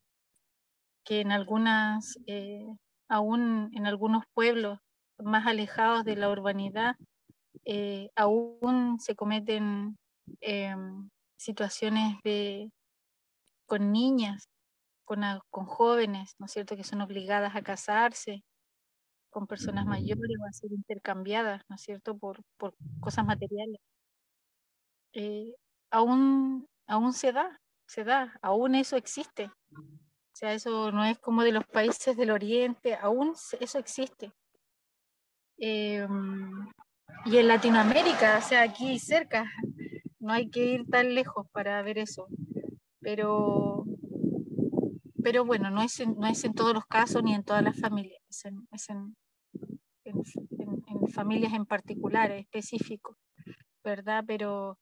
que 1.05 1.21
en 1.21 1.33
algunas, 1.33 2.17
eh, 2.29 2.65
aún 3.09 3.73
en 3.75 3.88
algunos 3.88 4.23
pueblos 4.35 4.79
más 5.19 5.49
alejados 5.49 6.05
de 6.05 6.15
la 6.15 6.31
urbanidad, 6.31 6.95
eh, 7.65 8.11
aún 8.15 9.00
se 9.00 9.17
cometen 9.17 9.99
eh, 10.43 10.77
situaciones 11.37 12.19
de, 12.23 12.71
con 13.68 13.92
niñas, 13.92 14.48
con, 15.04 15.22
con, 15.50 15.66
jóvenes, 15.66 16.34
¿no 16.38 16.46
es 16.46 16.52
cierto?, 16.52 16.75
que 16.76 16.84
son 16.84 17.02
obligadas 17.02 17.54
a 17.54 17.62
casarse 17.62 18.42
con 19.30 19.46
personas 19.46 19.87
mayores 19.87 20.37
o 20.40 20.46
a 20.46 20.52
ser 20.52 20.72
intercambiadas, 20.72 21.62
¿no 21.68 21.76
es 21.76 21.82
cierto?, 21.82 22.18
por, 22.18 22.42
por 22.56 22.75
cosas 22.98 23.25
materiales. 23.26 23.80
Eh, 25.12 25.54
aún, 25.90 26.66
aún 26.87 27.12
se 27.12 27.32
da, 27.32 27.60
se 27.87 28.04
da, 28.04 28.38
aún 28.42 28.75
eso 28.75 28.96
existe. 28.96 29.50
O 29.70 30.34
sea, 30.38 30.54
eso 30.54 30.90
no 30.90 31.04
es 31.04 31.18
como 31.18 31.42
de 31.42 31.52
los 31.52 31.66
países 31.66 32.16
del 32.16 32.30
Oriente, 32.30 32.96
aún 32.96 33.34
eso 33.60 33.78
existe. 33.78 34.32
Eh, 35.58 36.06
y 37.26 37.37
en 37.37 37.48
Latinoamérica, 37.48 38.38
o 38.38 38.42
sea, 38.42 38.62
aquí 38.62 38.98
cerca, 38.98 39.50
no 40.20 40.32
hay 40.32 40.48
que 40.48 40.64
ir 40.64 40.87
tan 40.88 41.14
lejos 41.14 41.46
para 41.52 41.82
ver 41.82 41.98
eso 41.98 42.28
pero, 43.00 43.85
pero 45.23 45.45
bueno, 45.45 45.71
no 45.71 45.83
es, 45.83 46.00
en, 46.00 46.14
no 46.19 46.26
es 46.26 46.45
en 46.45 46.55
todos 46.55 46.75
los 46.75 46.87
casos 46.87 47.23
ni 47.23 47.35
en 47.35 47.45
todas 47.45 47.62
las 47.62 47.78
familias, 47.78 48.23
es 48.28 48.45
en, 48.45 48.69
es 48.73 48.90
en, 48.90 49.17
en 50.05 51.09
familias 51.09 51.52
en 51.52 51.67
particular, 51.67 52.31
específicos, 52.33 53.16
¿verdad? 53.85 54.25
Pero 54.27 54.79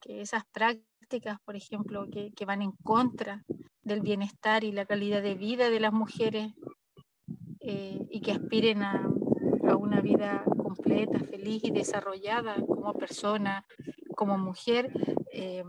que 0.00 0.20
esas 0.20 0.44
prácticas, 0.52 1.38
por 1.44 1.56
ejemplo, 1.56 2.06
que, 2.10 2.32
que, 2.32 2.44
van 2.44 2.62
en 2.62 2.72
contra 2.82 3.44
del 3.82 4.00
bienestar 4.00 4.64
y 4.64 4.72
la 4.72 4.86
calidad 4.86 5.22
de 5.22 5.34
vida 5.34 5.70
de 5.70 5.80
las 5.80 5.92
mujeres 5.92 6.52
eh, 7.60 8.06
y 8.10 8.20
que 8.20 8.32
aspiren 8.32 8.82
a, 8.82 9.08
a, 9.68 9.76
una 9.76 10.00
vida 10.00 10.44
completa, 10.58 11.18
feliz 11.20 11.64
y 11.64 11.70
desarrollada 11.70 12.56
como 12.66 12.92
persona, 12.94 13.66
como 14.14 14.38
mujer, 14.38 14.92
eh, 15.32 15.64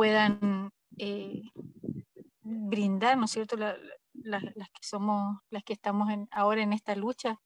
puedan 0.00 0.70
eh, 0.96 1.42
brindar, 2.40 3.18
¿no 3.18 3.26
es 3.26 3.32
cierto?, 3.32 3.58
la, 3.58 3.76
la, 4.14 4.40
las 4.54 4.70
que 4.70 4.80
somos, 4.80 5.36
las 5.50 5.62
que 5.62 5.74
estamos 5.74 6.08
en, 6.08 6.26
ahora 6.30 6.62
en 6.62 6.72
esta 6.72 6.96
lucha, 6.96 7.38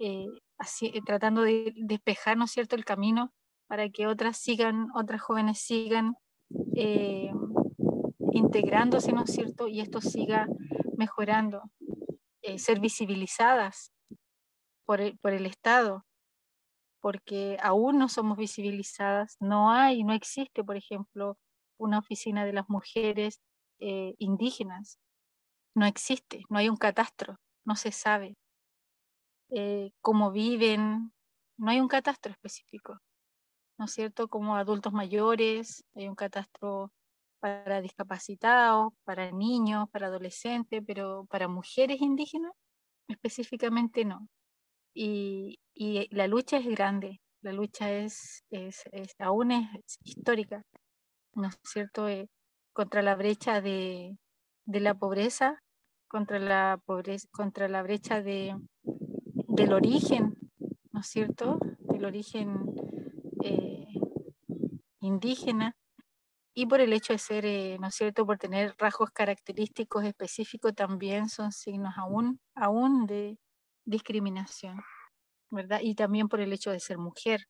eh, 0.00 0.26
así, 0.58 0.86
eh, 0.86 1.02
tratando 1.06 1.42
de 1.42 1.72
despejar, 1.76 2.36
¿no 2.36 2.46
es 2.46 2.50
cierto?, 2.50 2.74
el 2.74 2.84
camino 2.84 3.32
para 3.68 3.88
que 3.90 4.08
otras 4.08 4.38
sigan, 4.38 4.88
otras 4.96 5.22
jóvenes 5.22 5.60
sigan 5.60 6.16
eh, 6.74 7.30
integrándose, 8.32 9.12
¿no 9.12 9.22
es 9.22 9.32
cierto?, 9.32 9.68
y 9.68 9.78
esto 9.78 10.00
siga 10.00 10.48
mejorando, 10.96 11.62
eh, 12.42 12.58
ser 12.58 12.80
visibilizadas 12.80 13.92
por 14.84 15.00
el, 15.00 15.16
por 15.18 15.32
el 15.32 15.46
Estado, 15.46 16.04
porque 17.00 17.56
aún 17.62 17.98
no 17.98 18.08
somos 18.08 18.36
visibilizadas, 18.36 19.36
no 19.38 19.70
hay, 19.70 20.02
no 20.02 20.12
existe, 20.12 20.64
por 20.64 20.76
ejemplo, 20.76 21.38
una 21.80 21.98
oficina 21.98 22.44
de 22.44 22.52
las 22.52 22.68
mujeres 22.68 23.40
eh, 23.80 24.14
indígenas. 24.18 24.98
No 25.74 25.86
existe, 25.86 26.44
no 26.48 26.58
hay 26.58 26.68
un 26.68 26.76
catastro, 26.76 27.38
no 27.64 27.76
se 27.76 27.92
sabe 27.92 28.36
eh, 29.50 29.92
cómo 30.00 30.30
viven, 30.30 31.12
no 31.56 31.70
hay 31.70 31.80
un 31.80 31.88
catastro 31.88 32.32
específico, 32.32 32.98
¿no 33.78 33.86
es 33.86 33.92
cierto? 33.92 34.28
Como 34.28 34.56
adultos 34.56 34.92
mayores, 34.92 35.84
hay 35.94 36.08
un 36.08 36.14
catastro 36.14 36.92
para 37.40 37.80
discapacitados, 37.80 38.92
para 39.04 39.30
niños, 39.32 39.88
para 39.90 40.08
adolescentes, 40.08 40.82
pero 40.86 41.26
para 41.30 41.48
mujeres 41.48 42.00
indígenas 42.00 42.52
específicamente 43.08 44.04
no. 44.04 44.28
Y, 44.94 45.58
la 46.10 46.26
lucha 46.28 46.58
es 46.58 46.66
grande, 46.66 47.20
la 47.42 47.52
lucha 47.52 47.90
es, 47.90 48.44
es 48.50 48.84
aún 49.18 49.52
es 49.52 49.98
histórica. 50.04 50.62
¿No 51.34 51.48
es 51.48 51.58
cierto?, 51.64 52.08
eh, 52.08 52.28
contra 52.72 53.02
la 53.02 53.16
brecha 53.16 53.60
de, 53.60 54.16
de, 54.66 54.80
la 54.80 54.94
pobreza, 54.94 55.62
contra 56.08 56.38
la 56.38 56.80
pobreza, 56.84 57.28
contra 57.32 57.68
la 57.68 57.82
brecha 57.82 58.22
de, 58.22 58.56
del 59.48 59.72
origen, 59.72 60.36
¿no 60.92 61.00
es 61.00 61.06
cierto?, 61.06 61.58
del 61.80 62.04
origen 62.04 62.74
eh, 63.44 63.86
indígena, 65.00 65.76
y 66.54 66.66
por 66.66 66.80
el 66.80 66.92
hecho 66.92 67.12
de 67.12 67.18
ser, 67.18 67.46
eh, 67.46 67.78
¿no 67.80 67.88
es 67.88 67.94
cierto?, 67.94 68.26
por 68.26 68.38
tener 68.38 68.74
rasgos 68.78 69.10
característicos 69.10 70.04
específicos, 70.04 70.74
también 70.74 71.28
son 71.28 71.52
signos 71.52 71.94
aún, 71.96 72.40
aún 72.54 73.06
de 73.06 73.38
discriminación, 73.84 74.80
¿verdad? 75.50 75.80
Y 75.82 75.94
también 75.94 76.28
por 76.28 76.40
el 76.40 76.52
hecho 76.52 76.70
de 76.70 76.80
ser 76.80 76.98
mujer, 76.98 77.46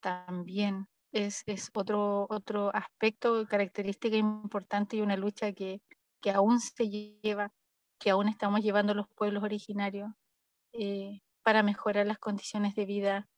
también 0.00 0.86
es, 1.12 1.42
es 1.46 1.70
otro, 1.74 2.26
otro 2.30 2.74
aspecto, 2.74 3.46
característica 3.46 4.16
importante 4.16 4.96
y 4.96 5.00
una 5.00 5.16
lucha 5.16 5.52
que, 5.52 5.80
que 6.20 6.30
aún 6.30 6.60
se 6.60 6.88
lleva, 7.22 7.52
que 7.98 8.10
aún 8.10 8.28
estamos 8.28 8.60
llevando 8.60 8.94
los 8.94 9.08
pueblos 9.08 9.42
originarios 9.42 10.10
eh, 10.72 11.20
para 11.42 11.62
mejorar 11.62 12.06
las 12.06 12.18
condiciones 12.18 12.74
de 12.74 12.84
vida 12.86 13.28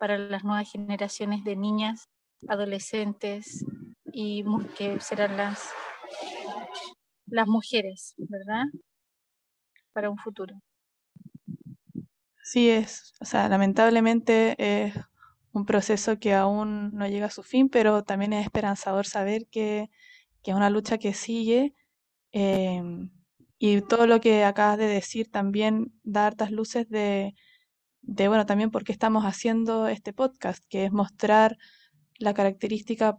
para 0.00 0.16
las 0.16 0.44
nuevas 0.44 0.72
generaciones 0.72 1.44
de 1.44 1.56
niñas, 1.56 2.08
adolescentes 2.48 3.66
y 4.10 4.42
que 4.78 4.98
serán 4.98 5.36
las, 5.36 5.68
las 7.26 7.46
mujeres, 7.46 8.14
¿verdad? 8.16 8.64
Para 9.92 10.08
un 10.08 10.16
futuro. 10.16 10.58
Sí 12.42 12.70
es, 12.70 13.12
o 13.20 13.26
sea, 13.26 13.46
lamentablemente 13.50 14.56
un 15.52 15.66
proceso 15.66 16.18
que 16.18 16.34
aún 16.34 16.92
no 16.92 17.06
llega 17.08 17.26
a 17.26 17.30
su 17.30 17.42
fin, 17.42 17.68
pero 17.68 18.04
también 18.04 18.32
es 18.32 18.44
esperanzador 18.44 19.06
saber 19.06 19.46
que, 19.50 19.90
que 20.42 20.52
es 20.52 20.56
una 20.56 20.70
lucha 20.70 20.98
que 20.98 21.14
sigue. 21.14 21.74
Eh, 22.32 22.82
y 23.58 23.82
todo 23.82 24.06
lo 24.06 24.20
que 24.20 24.44
acabas 24.44 24.78
de 24.78 24.86
decir 24.86 25.30
también 25.30 25.92
da 26.02 26.26
hartas 26.26 26.50
luces 26.50 26.88
de, 26.88 27.34
de, 28.02 28.28
bueno, 28.28 28.46
también 28.46 28.70
por 28.70 28.84
qué 28.84 28.92
estamos 28.92 29.24
haciendo 29.24 29.88
este 29.88 30.12
podcast, 30.12 30.64
que 30.68 30.86
es 30.86 30.92
mostrar 30.92 31.58
la 32.18 32.34
característica 32.34 33.18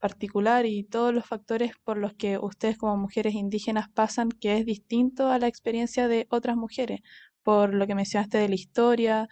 particular 0.00 0.66
y 0.66 0.84
todos 0.84 1.14
los 1.14 1.26
factores 1.26 1.72
por 1.84 1.98
los 1.98 2.14
que 2.14 2.38
ustedes 2.38 2.78
como 2.78 2.96
mujeres 2.96 3.34
indígenas 3.34 3.88
pasan, 3.88 4.30
que 4.30 4.56
es 4.56 4.66
distinto 4.66 5.30
a 5.30 5.38
la 5.38 5.46
experiencia 5.46 6.08
de 6.08 6.26
otras 6.30 6.56
mujeres, 6.56 7.00
por 7.42 7.74
lo 7.74 7.86
que 7.86 7.94
mencionaste 7.94 8.38
de 8.38 8.48
la 8.48 8.54
historia, 8.54 9.28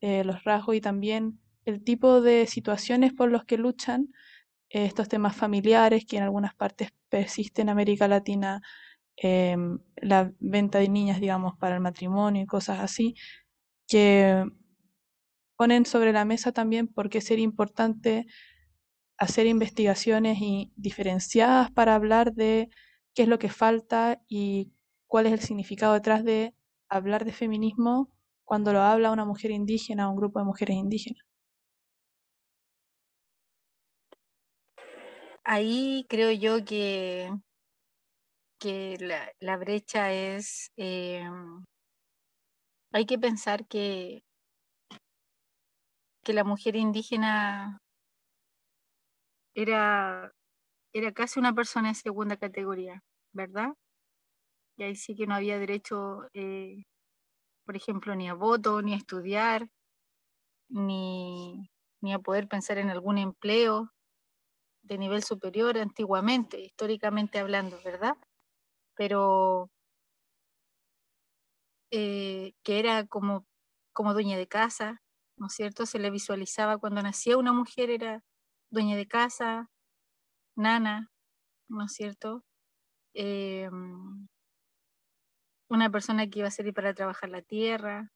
eh, 0.00 0.24
los 0.24 0.44
rasgos 0.44 0.76
y 0.76 0.80
también 0.80 1.40
el 1.70 1.82
tipo 1.84 2.20
de 2.20 2.46
situaciones 2.46 3.12
por 3.12 3.30
los 3.30 3.44
que 3.44 3.58
luchan, 3.58 4.12
eh, 4.70 4.84
estos 4.86 5.08
temas 5.08 5.36
familiares 5.36 6.04
que 6.06 6.18
en 6.18 6.24
algunas 6.24 6.54
partes 6.54 6.90
persisten 7.08 7.68
en 7.68 7.70
América 7.70 8.08
Latina, 8.08 8.62
eh, 9.22 9.56
la 9.96 10.32
venta 10.40 10.78
de 10.78 10.88
niñas, 10.88 11.20
digamos, 11.20 11.56
para 11.58 11.76
el 11.76 11.80
matrimonio 11.82 12.42
y 12.42 12.46
cosas 12.46 12.80
así, 12.80 13.14
que 13.88 14.44
ponen 15.56 15.86
sobre 15.86 16.12
la 16.12 16.24
mesa 16.24 16.52
también 16.52 16.88
por 16.88 17.10
qué 17.10 17.20
sería 17.20 17.44
importante 17.44 18.26
hacer 19.18 19.46
investigaciones 19.46 20.38
y 20.40 20.72
diferenciadas 20.76 21.70
para 21.70 21.94
hablar 21.94 22.32
de 22.32 22.70
qué 23.14 23.22
es 23.24 23.28
lo 23.28 23.38
que 23.38 23.50
falta 23.50 24.22
y 24.28 24.72
cuál 25.06 25.26
es 25.26 25.32
el 25.32 25.40
significado 25.40 25.94
detrás 25.94 26.24
de 26.24 26.54
hablar 26.88 27.24
de 27.24 27.32
feminismo 27.32 28.10
cuando 28.44 28.72
lo 28.72 28.80
habla 28.80 29.12
una 29.12 29.26
mujer 29.26 29.50
indígena 29.50 30.08
o 30.08 30.12
un 30.12 30.16
grupo 30.16 30.38
de 30.38 30.46
mujeres 30.46 30.76
indígenas. 30.76 31.29
Ahí 35.52 36.06
creo 36.08 36.30
yo 36.30 36.64
que, 36.64 37.28
que 38.60 38.96
la, 39.40 39.56
brecha 39.56 40.12
es, 40.12 40.70
em, 40.76 41.64
hay 42.92 43.04
que 43.04 43.18
pensar 43.18 43.66
que, 43.66 44.22
que 46.22 46.32
la 46.34 46.44
mujer 46.44 46.76
indígena 46.76 47.80
era, 49.56 50.30
era 50.92 51.10
casi 51.12 51.40
una 51.40 51.52
persona 51.52 51.88
en 51.88 51.96
segunda 51.96 52.36
categoría, 52.36 53.02
¿verdad? 53.32 53.74
Y 54.76 54.84
ahí 54.84 54.94
sí 54.94 55.16
que 55.16 55.26
no 55.26 55.34
había 55.34 55.58
derecho, 55.58 56.28
eh, 56.32 56.84
por 57.66 57.74
ejemplo, 57.74 58.14
ni 58.14 58.28
a 58.28 58.34
voto, 58.34 58.82
ni 58.82 58.94
a 58.94 58.98
estudiar, 58.98 59.68
ni, 60.68 61.68
ni 62.00 62.12
a 62.12 62.20
poder 62.20 62.46
pensar 62.46 62.78
en 62.78 62.90
algún 62.90 63.18
empleo 63.18 63.90
de 64.82 64.98
nivel 64.98 65.22
superior 65.22 65.78
antiguamente, 65.78 66.60
históricamente 66.60 67.38
hablando, 67.38 67.78
¿verdad? 67.84 68.16
Pero 68.96 69.70
eh, 71.90 72.54
que 72.62 72.78
era 72.78 73.06
como, 73.06 73.46
como 73.92 74.12
dueña 74.14 74.36
de 74.38 74.48
casa, 74.48 75.02
¿no 75.36 75.46
es 75.48 75.54
cierto? 75.54 75.86
Se 75.86 75.98
le 75.98 76.10
visualizaba 76.10 76.78
cuando 76.78 77.02
nacía 77.02 77.36
una 77.36 77.52
mujer, 77.52 77.90
era 77.90 78.22
dueña 78.70 78.96
de 78.96 79.06
casa, 79.08 79.68
nana, 80.56 81.10
¿no 81.68 81.84
es 81.86 81.92
cierto? 81.94 82.44
Em, 83.14 84.28
una 85.70 85.88
persona 85.90 86.28
que 86.28 86.40
iba 86.40 86.48
a 86.48 86.50
salir 86.50 86.74
para 86.74 86.92
trabajar 86.92 87.30
la 87.30 87.40
tierra, 87.40 88.12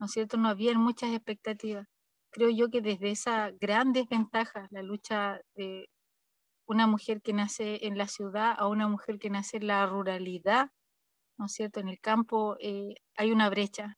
¿no 0.00 0.06
es 0.06 0.12
cierto? 0.12 0.38
No 0.38 0.48
había 0.48 0.72
muchas 0.78 1.12
expectativas. 1.12 1.86
Creo 2.30 2.50
yo 2.50 2.68
que 2.70 2.80
desde 2.80 3.10
esa 3.10 3.50
gran 3.60 3.92
desventaja, 3.92 4.68
la 4.70 4.82
lucha 4.82 5.40
de 5.54 5.88
una 6.66 6.86
mujer 6.86 7.22
que 7.22 7.32
nace 7.32 7.86
en 7.86 7.96
la 7.98 8.08
ciudad 8.08 8.54
a 8.58 8.66
una 8.68 8.88
mujer 8.88 9.18
que 9.18 9.30
nace 9.30 9.58
en 9.58 9.68
la 9.68 9.86
ruralidad, 9.86 10.70
¿no 11.38 11.46
es 11.46 11.52
cierto? 11.52 11.80
En 11.80 11.88
el 11.88 12.00
campo 12.00 12.56
eh, 12.60 12.96
hay 13.16 13.32
una 13.32 13.48
brecha 13.50 13.96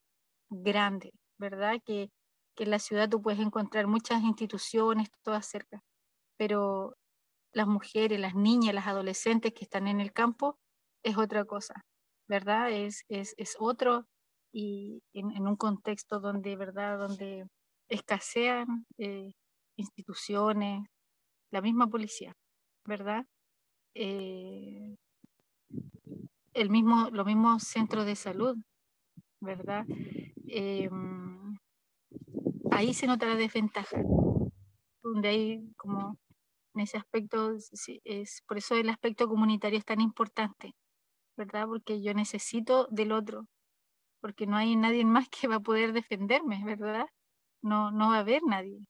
grande, 0.50 1.12
¿verdad? 1.38 1.80
Que, 1.84 2.10
que 2.56 2.64
en 2.64 2.70
la 2.70 2.78
ciudad 2.78 3.08
tú 3.08 3.22
puedes 3.22 3.40
encontrar 3.40 3.86
muchas 3.86 4.22
instituciones, 4.22 5.08
todas 5.22 5.46
cerca, 5.46 5.82
pero 6.36 6.96
las 7.52 7.66
mujeres, 7.66 8.20
las 8.20 8.34
niñas, 8.34 8.74
las 8.74 8.86
adolescentes 8.86 9.52
que 9.54 9.64
están 9.64 9.88
en 9.88 10.00
el 10.00 10.12
campo 10.12 10.58
es 11.02 11.16
otra 11.18 11.44
cosa, 11.44 11.74
¿verdad? 12.28 12.70
Es, 12.70 13.04
es, 13.08 13.34
es 13.38 13.56
otro 13.58 14.06
y 14.52 15.02
en, 15.12 15.30
en, 15.32 15.46
un 15.46 15.56
contexto 15.56 16.20
donde, 16.20 16.56
¿verdad? 16.56 16.98
Donde 16.98 17.46
escasean 17.88 18.86
eh, 18.98 19.32
instituciones, 19.76 20.86
la 21.50 21.60
misma 21.60 21.86
policía, 21.88 22.34
¿verdad? 22.84 23.26
Eh, 23.94 24.96
el 26.54 26.70
mismo, 26.70 27.08
los 27.10 27.26
mismos 27.26 27.62
centros 27.64 28.04
de 28.06 28.16
salud, 28.16 28.56
¿verdad? 29.40 29.86
Em, 30.48 31.56
ahí 32.70 32.94
se 32.94 33.06
nota 33.06 33.26
la 33.26 33.36
desventaja, 33.36 34.02
donde 35.02 35.28
hay 35.28 35.72
como 35.76 36.18
en 36.74 36.82
ese 36.82 36.96
aspecto, 36.96 37.54
es, 38.04 38.42
por 38.46 38.58
eso 38.58 38.76
el 38.76 38.88
aspecto 38.88 39.28
comunitario 39.28 39.78
es 39.78 39.84
tan 39.84 40.00
importante, 40.00 40.74
¿verdad? 41.36 41.66
Porque 41.66 42.02
yo 42.02 42.14
necesito 42.14 42.86
del 42.90 43.12
otro, 43.12 43.46
porque 44.20 44.46
no 44.46 44.56
hay 44.56 44.76
nadie 44.76 45.04
más 45.04 45.28
que 45.28 45.48
va 45.48 45.56
a 45.56 45.60
poder 45.60 45.92
defenderme, 45.92 46.62
¿verdad? 46.64 47.06
No, 47.62 47.90
no 47.90 48.10
va 48.10 48.16
a 48.16 48.20
haber 48.20 48.42
nadie. 48.44 48.80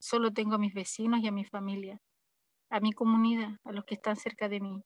Solo 0.00 0.32
tengo 0.32 0.56
a 0.56 0.58
mis 0.58 0.74
vecinos 0.74 1.20
y 1.20 1.28
a 1.28 1.32
mi 1.32 1.44
familia, 1.44 2.00
a 2.70 2.80
mi 2.80 2.92
comunidad, 2.92 3.58
a 3.64 3.72
los 3.72 3.84
que 3.84 3.94
están 3.94 4.16
cerca 4.16 4.48
de 4.48 4.60
mí. 4.60 4.82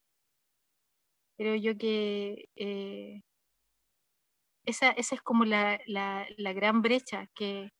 Creo 1.38 1.54
yo 1.56 1.76
que 1.76 2.46
eh, 2.56 3.22
esa, 4.66 4.90
esa, 4.90 5.14
es 5.14 5.22
como 5.22 5.44
la, 5.44 5.80
la, 5.86 6.26
la 6.36 6.52
gran 6.52 6.82
brecha 6.82 7.26
que, 7.34 7.70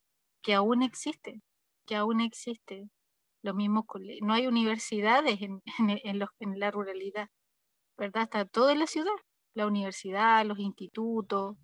que, 0.42 0.55
aún 0.55 0.83
existe, 0.83 1.42
que 1.87 1.96
aún 1.96 2.20
existe. 2.20 2.88
Los 3.42 3.55
mismos 3.55 3.85
no 4.22 4.35
hay 4.35 4.46
universidades 4.46 5.40
en, 5.42 5.62
en, 5.79 6.18
los, 6.18 6.31
en 6.40 6.59
la 6.59 6.70
ruralidad, 6.70 7.29
¿verdad? 7.99 8.25
Está 8.25 8.46
todo 8.46 8.75
la 8.75 8.87
ciudad, 8.87 9.12
la 9.55 9.66
universidad, 9.66 10.46
los 10.46 10.59
institutos, 10.61 11.57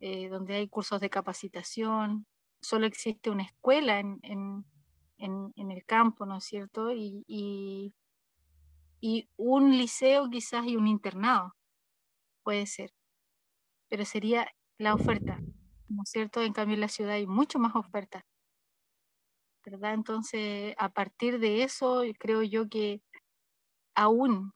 eh, 0.00 0.28
donde 0.28 0.54
hay 0.56 0.68
cursos 0.68 1.00
de 1.00 1.10
capacitación, 1.10 2.26
solo 2.60 2.86
existe 2.86 3.30
una 3.30 3.44
escuela 3.44 4.00
en, 4.00 4.18
en, 4.22 4.64
en, 5.18 5.70
el 5.70 5.84
campo, 5.84 6.26
¿no 6.26 6.38
es 6.38 6.44
cierto? 6.44 6.92
Y, 6.92 7.24
y, 7.26 7.94
y, 9.00 9.28
un 9.36 9.76
liceo 9.76 10.28
quizás 10.30 10.66
y 10.66 10.76
un 10.76 10.86
internado, 10.86 11.54
puede 12.42 12.66
ser, 12.66 12.92
pero 13.88 14.04
sería 14.04 14.48
la 14.78 14.94
oferta, 14.94 15.38
¿no 15.88 16.02
es 16.02 16.10
cierto? 16.10 16.42
En 16.42 16.52
cambio 16.52 16.74
en 16.74 16.80
la 16.82 16.88
ciudad 16.88 17.14
hay 17.14 17.26
mucho 17.26 17.58
más 17.58 17.74
oferta, 17.74 18.24
¿verdad? 19.64 19.94
Entonces, 19.94 20.74
a 20.78 20.88
partir 20.90 21.38
de 21.38 21.62
eso, 21.62 22.02
creo 22.18 22.42
yo 22.42 22.68
que 22.68 23.02
aún, 23.94 24.52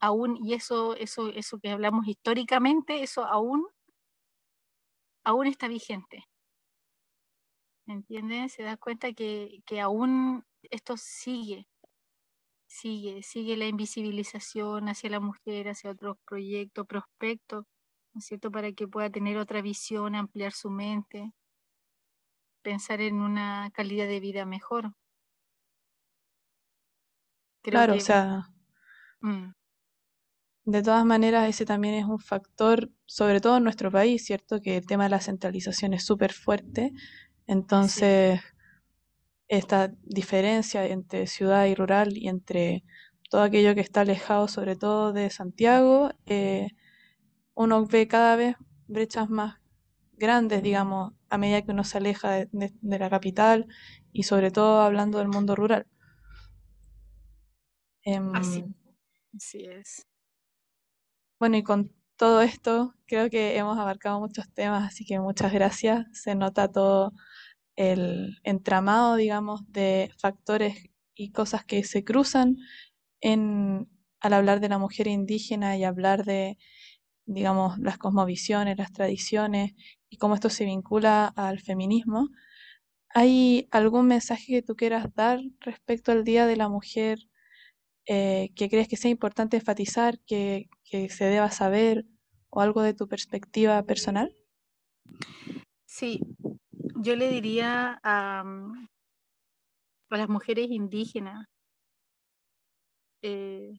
aún, 0.00 0.38
y 0.44 0.54
eso, 0.54 0.94
eso, 0.96 1.28
eso 1.30 1.58
que 1.60 1.70
hablamos 1.70 2.06
históricamente, 2.08 3.02
eso 3.02 3.24
aún, 3.24 3.66
aún 5.24 5.46
está 5.46 5.68
vigente. 5.68 6.24
¿Me 7.88 7.94
entiendes? 7.94 8.52
Se 8.52 8.62
da 8.62 8.76
cuenta 8.76 9.14
que, 9.14 9.62
que 9.64 9.80
aún 9.80 10.44
esto 10.70 10.96
sigue, 10.98 11.66
sigue, 12.66 13.22
sigue 13.22 13.56
la 13.56 13.66
invisibilización 13.66 14.90
hacia 14.90 15.08
la 15.08 15.20
mujer, 15.20 15.68
hacia 15.70 15.90
otros 15.90 16.18
proyectos, 16.26 16.86
prospectos, 16.86 17.64
¿no 18.12 18.18
es 18.18 18.26
cierto? 18.26 18.50
Para 18.50 18.72
que 18.72 18.86
pueda 18.86 19.08
tener 19.08 19.38
otra 19.38 19.62
visión, 19.62 20.14
ampliar 20.14 20.52
su 20.52 20.68
mente, 20.68 21.32
pensar 22.62 23.00
en 23.00 23.14
una 23.14 23.70
calidad 23.72 24.06
de 24.06 24.20
vida 24.20 24.44
mejor. 24.44 24.92
claro, 27.62 27.94
o 27.94 28.00
sea, 28.00 28.50
mm. 29.20 29.52
de 30.66 30.82
todas 30.82 31.06
maneras 31.06 31.48
ese 31.48 31.64
también 31.64 31.94
es 31.94 32.04
un 32.04 32.18
factor, 32.18 32.90
sobre 33.06 33.40
todo 33.40 33.56
en 33.56 33.64
nuestro 33.64 33.90
país, 33.90 34.26
¿cierto? 34.26 34.60
Que 34.60 34.76
el 34.76 34.86
tema 34.86 35.04
de 35.04 35.10
la 35.10 35.20
centralización 35.20 35.94
es 35.94 36.04
súper 36.04 36.34
fuerte 36.34 36.92
entonces, 37.48 38.40
esta 39.48 39.90
diferencia 40.04 40.86
entre 40.86 41.26
ciudad 41.26 41.64
y 41.64 41.74
rural 41.74 42.16
y 42.16 42.28
entre 42.28 42.84
todo 43.30 43.42
aquello 43.42 43.74
que 43.74 43.80
está 43.80 44.02
alejado, 44.02 44.48
sobre 44.48 44.76
todo 44.76 45.14
de 45.14 45.30
Santiago, 45.30 46.10
eh, 46.26 46.68
uno 47.54 47.86
ve 47.86 48.06
cada 48.06 48.36
vez 48.36 48.56
brechas 48.86 49.30
más 49.30 49.56
grandes, 50.12 50.62
digamos, 50.62 51.14
a 51.30 51.38
medida 51.38 51.62
que 51.62 51.70
uno 51.70 51.84
se 51.84 51.96
aleja 51.96 52.30
de, 52.30 52.72
la 52.82 53.08
capital 53.08 53.66
y 54.12 54.24
sobre 54.24 54.50
todo 54.50 54.82
hablando 54.82 55.18
del 55.18 55.28
mundo 55.28 55.56
rural. 55.56 55.86
Em, 58.02 58.34
así, 58.34 58.64
así 59.34 59.64
es. 59.64 60.06
Bueno, 61.38 61.56
y 61.56 61.62
con 61.62 61.92
todo 62.16 62.42
esto 62.42 62.94
creo 63.06 63.30
que 63.30 63.56
hemos 63.56 63.78
abarcado 63.78 64.18
muchos 64.20 64.52
temas, 64.52 64.86
así 64.86 65.06
que 65.06 65.18
muchas 65.20 65.52
gracias. 65.52 66.04
Se 66.12 66.34
nota 66.34 66.68
todo 66.70 67.12
el 67.78 68.40
entramado, 68.42 69.14
digamos, 69.14 69.60
de 69.70 70.10
factores 70.18 70.90
y 71.14 71.30
cosas 71.30 71.64
que 71.64 71.84
se 71.84 72.02
cruzan 72.02 72.56
en, 73.20 73.88
al 74.18 74.32
hablar 74.32 74.58
de 74.58 74.68
la 74.68 74.78
mujer 74.78 75.06
indígena 75.06 75.76
y 75.76 75.84
hablar 75.84 76.24
de, 76.24 76.58
digamos, 77.24 77.78
las 77.78 77.96
cosmovisiones, 77.96 78.78
las 78.78 78.90
tradiciones 78.92 79.74
y 80.10 80.16
cómo 80.16 80.34
esto 80.34 80.50
se 80.50 80.64
vincula 80.64 81.26
al 81.36 81.60
feminismo. 81.60 82.30
¿Hay 83.14 83.68
algún 83.70 84.08
mensaje 84.08 84.54
que 84.54 84.62
tú 84.62 84.74
quieras 84.74 85.14
dar 85.14 85.40
respecto 85.60 86.10
al 86.10 86.24
Día 86.24 86.48
de 86.48 86.56
la 86.56 86.68
Mujer 86.68 87.20
eh, 88.06 88.50
que 88.56 88.68
crees 88.68 88.88
que 88.88 88.96
sea 88.96 89.12
importante 89.12 89.56
enfatizar, 89.56 90.18
que, 90.26 90.68
que 90.82 91.10
se 91.10 91.26
deba 91.26 91.52
saber 91.52 92.06
o 92.50 92.60
algo 92.60 92.82
de 92.82 92.94
tu 92.94 93.06
perspectiva 93.06 93.80
personal? 93.84 94.34
Sí, 95.86 96.20
yo 97.00 97.16
le 97.16 97.28
diría 97.28 98.00
a, 98.02 98.40
a 100.10 100.16
las 100.16 100.28
mujeres 100.28 100.68
indígenas 100.70 101.46
eh, 103.22 103.78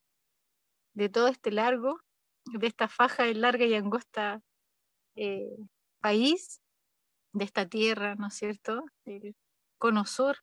de 0.93 1.09
todo 1.09 1.27
este 1.27 1.51
largo, 1.51 1.99
de 2.45 2.67
esta 2.67 2.87
faja 2.87 3.23
de 3.23 3.35
larga 3.35 3.65
y 3.65 3.75
angosta 3.75 4.41
eh, 5.15 5.57
país, 6.01 6.61
de 7.33 7.45
esta 7.45 7.67
tierra, 7.67 8.15
¿no 8.15 8.27
es 8.27 8.35
cierto? 8.35 8.83
El 9.05 9.35
cono 9.77 10.05
sur. 10.05 10.37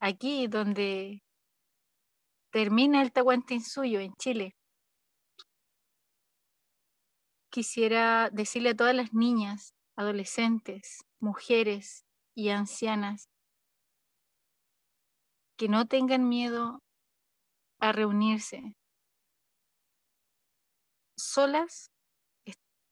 Aquí 0.00 0.46
donde 0.46 1.22
termina 2.50 3.02
el 3.02 3.12
Tahuantinsuyo 3.12 4.00
en 4.00 4.14
Chile. 4.14 4.57
Quisiera 7.50 8.30
decirle 8.30 8.70
a 8.70 8.76
todas 8.76 8.94
las 8.94 9.12
niñas, 9.14 9.74
adolescentes, 9.96 11.04
mujeres 11.18 12.04
y 12.34 12.50
ancianas 12.50 13.28
que 15.56 15.68
no 15.68 15.86
tengan 15.86 16.28
miedo 16.28 16.80
a 17.80 17.92
reunirse. 17.92 18.74
Solas 21.16 21.90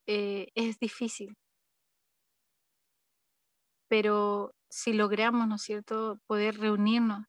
eh, 0.07 0.49
es 0.55 0.79
difícil, 0.79 1.37
pero 3.89 4.53
si 4.69 4.93
logramos, 4.93 5.47
¿no 5.47 5.57
es 5.57 5.63
cierto?, 5.63 6.19
poder 6.27 6.59
reunirnos, 6.59 7.27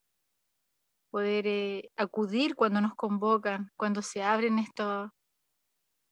poder 1.11 1.47
eh, 1.47 1.89
acudir 1.97 2.55
cuando 2.55 2.81
nos 2.81 2.95
convocan, 2.95 3.71
cuando 3.77 4.01
se 4.01 4.23
abren 4.23 4.59
estas 4.59 5.11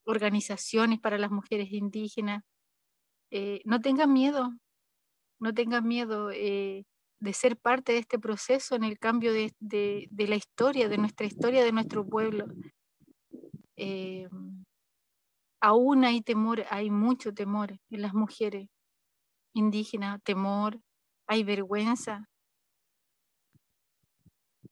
organizaciones 0.05 0.99
para 0.99 1.17
las 1.17 1.31
mujeres 1.31 1.71
indígenas, 1.71 2.43
eh, 3.31 3.61
no 3.65 3.81
tengan 3.81 4.13
miedo, 4.13 4.51
no 5.39 5.53
tengan 5.53 5.87
miedo 5.87 6.27
de 6.27 6.85
ser 7.33 7.57
parte 7.57 7.93
de 7.93 7.99
este 7.99 8.19
proceso 8.19 8.75
en 8.75 8.83
el 8.83 8.99
cambio 8.99 9.33
de, 9.33 9.51
la 10.11 10.35
historia, 10.35 10.89
de 10.89 10.97
nuestra 10.97 11.25
historia, 11.25 11.63
de 11.63 11.71
nuestro 11.71 12.05
pueblo. 12.07 12.45
aún 15.61 16.05
hay 16.05 16.21
temor, 16.21 16.63
hay 16.69 16.89
mucho 16.89 17.33
temor 17.33 17.79
en 17.89 18.01
las 18.01 18.13
mujeres 18.13 18.69
indígenas, 19.53 20.21
temor, 20.23 20.79
hay 21.27 21.43
vergüenza, 21.43 22.29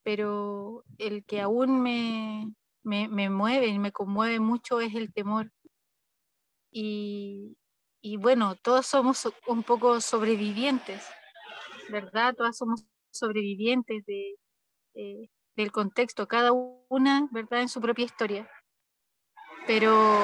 pero 0.03 0.83
el 0.97 1.23
que 1.25 1.41
aún 1.41 1.81
me, 1.81 2.53
me, 2.83 3.29
mueve 3.29 3.67
y 3.67 3.79
me 3.79 3.91
conmueve 3.91 4.39
mucho 4.39 4.79
es 4.81 4.93
el 4.95 5.13
temor. 5.13 5.51
Y, 6.71 7.55
bueno, 8.19 8.55
todos 8.55 8.85
somos 8.85 9.31
un 9.47 9.63
poco 9.63 10.01
sobrevivientes, 10.01 11.07
¿verdad? 11.89 12.35
Todas 12.35 12.57
somos 12.57 12.85
sobrevivientes 13.11 14.05
de, 14.05 14.35
eh, 14.95 15.29
del 15.55 15.71
contexto, 15.71 16.27
cada 16.27 16.51
una, 16.89 17.27
¿verdad?, 17.31 17.61
en 17.61 17.69
su 17.69 17.79
propia 17.79 18.05
historia. 18.05 18.49
Pero, 19.67 20.19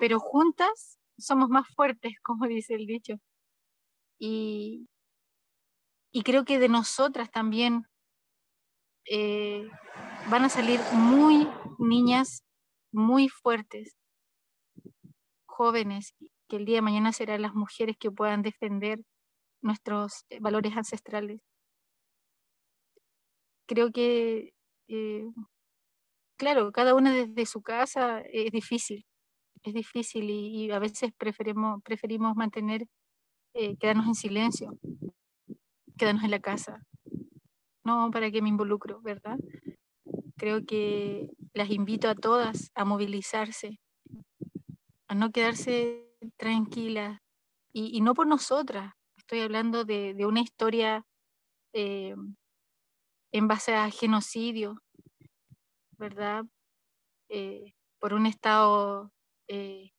pero 0.00 0.18
juntas 0.18 0.98
somos 1.18 1.48
más 1.48 1.66
fuertes, 1.74 2.14
como 2.22 2.46
dice 2.46 2.74
el 2.74 2.86
dicho. 2.86 3.14
Y, 4.18 4.88
y 6.12 6.22
creo 6.22 6.44
que 6.44 6.58
de 6.58 6.68
nosotras 6.68 7.30
también 7.30 7.86
eh, 9.06 9.68
van 10.30 10.44
a 10.44 10.48
salir 10.48 10.80
muy 10.92 11.48
niñas, 11.78 12.44
muy 12.92 13.28
fuertes, 13.28 13.96
jóvenes, 15.46 16.14
que 16.48 16.56
el 16.56 16.64
día 16.64 16.76
de 16.76 16.82
mañana 16.82 17.12
serán 17.12 17.42
las 17.42 17.54
mujeres 17.54 17.96
que 17.98 18.10
puedan 18.10 18.42
defender 18.42 19.00
nuestros 19.62 20.24
eh, 20.30 20.38
valores 20.40 20.76
ancestrales. 20.76 21.40
Creo 23.66 23.90
que, 23.92 24.52
eh, 24.88 25.30
claro, 26.36 26.72
cada 26.72 26.94
una 26.94 27.12
desde 27.12 27.46
su 27.46 27.62
casa 27.62 28.20
es 28.20 28.50
difícil, 28.52 29.06
es 29.62 29.74
difícil 29.74 30.28
y, 30.30 30.70
a 30.70 30.78
veces 30.78 31.12
preferimos, 31.16 31.82
preferimos 31.82 32.36
mantener, 32.36 32.86
quedarnos 33.78 34.06
en 34.06 34.14
silencio, 34.14 34.78
quedarnos 35.96 36.24
en 36.24 36.30
la 36.30 36.40
casa. 36.40 36.82
No, 37.84 38.10
¿para 38.10 38.30
qué 38.30 38.42
me 38.42 38.48
involucro, 38.48 39.00
verdad? 39.02 39.38
Creo 40.42 40.66
que 40.66 41.30
las 41.54 41.70
invito 41.70 42.08
a 42.08 42.16
todas 42.16 42.72
a 42.74 42.84
movilizarse, 42.84 43.78
a 45.06 45.14
no 45.14 45.30
quedarse 45.30 46.04
tranquilas, 46.36 47.20
y, 47.72 48.00
no 48.00 48.12
por 48.12 48.26
nosotras, 48.26 48.92
estoy 49.16 49.38
hablando 49.38 49.84
de, 49.84 50.16
una 50.26 50.40
historia 50.40 51.06
eh, 51.72 52.16
en 53.30 53.46
base 53.46 53.76
a 53.76 53.88
genocidio, 53.88 54.82
¿verdad? 55.96 56.44
Eh, 57.28 57.72
por 58.00 58.12
un 58.12 58.26
Estado 58.26 59.12
eh, 59.46 59.92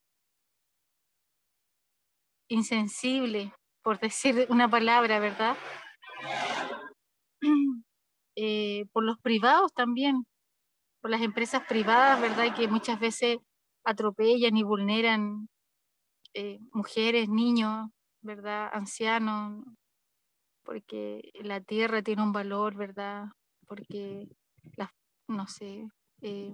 insensible, 2.49 3.53
por 3.82 3.97
decir 3.97 4.45
una 4.49 4.69
palabra, 4.69 5.19
¿verdad? 5.19 5.56
Eh, 8.36 8.88
por 8.91 9.03
los 9.03 9.19
privados 9.19 9.71
también, 9.75 10.25
por 11.04 11.10
las 11.10 11.22
empresas 11.22 11.62
privadas, 11.68 12.22
¿verdad? 12.22 12.56
Que 12.56 12.70
muchas 12.70 12.98
veces 12.98 13.38
atropellan 13.84 14.56
y 14.56 14.63
vulneran 14.63 15.50
eh, 16.34 16.60
mujeres, 16.72 17.28
niños, 17.28 17.89
¿verdad? 18.22 18.70
Ancianos, 18.72 19.66
porque 20.63 21.30
la 21.42 21.60
tierra 21.60 22.02
tiene 22.02 22.24
un 22.24 22.32
valor, 22.32 22.76
¿verdad? 22.78 23.26
Porque, 23.68 24.30
las, 24.78 24.92
no 25.28 25.46
sé, 25.48 25.89
eh, 26.22 26.54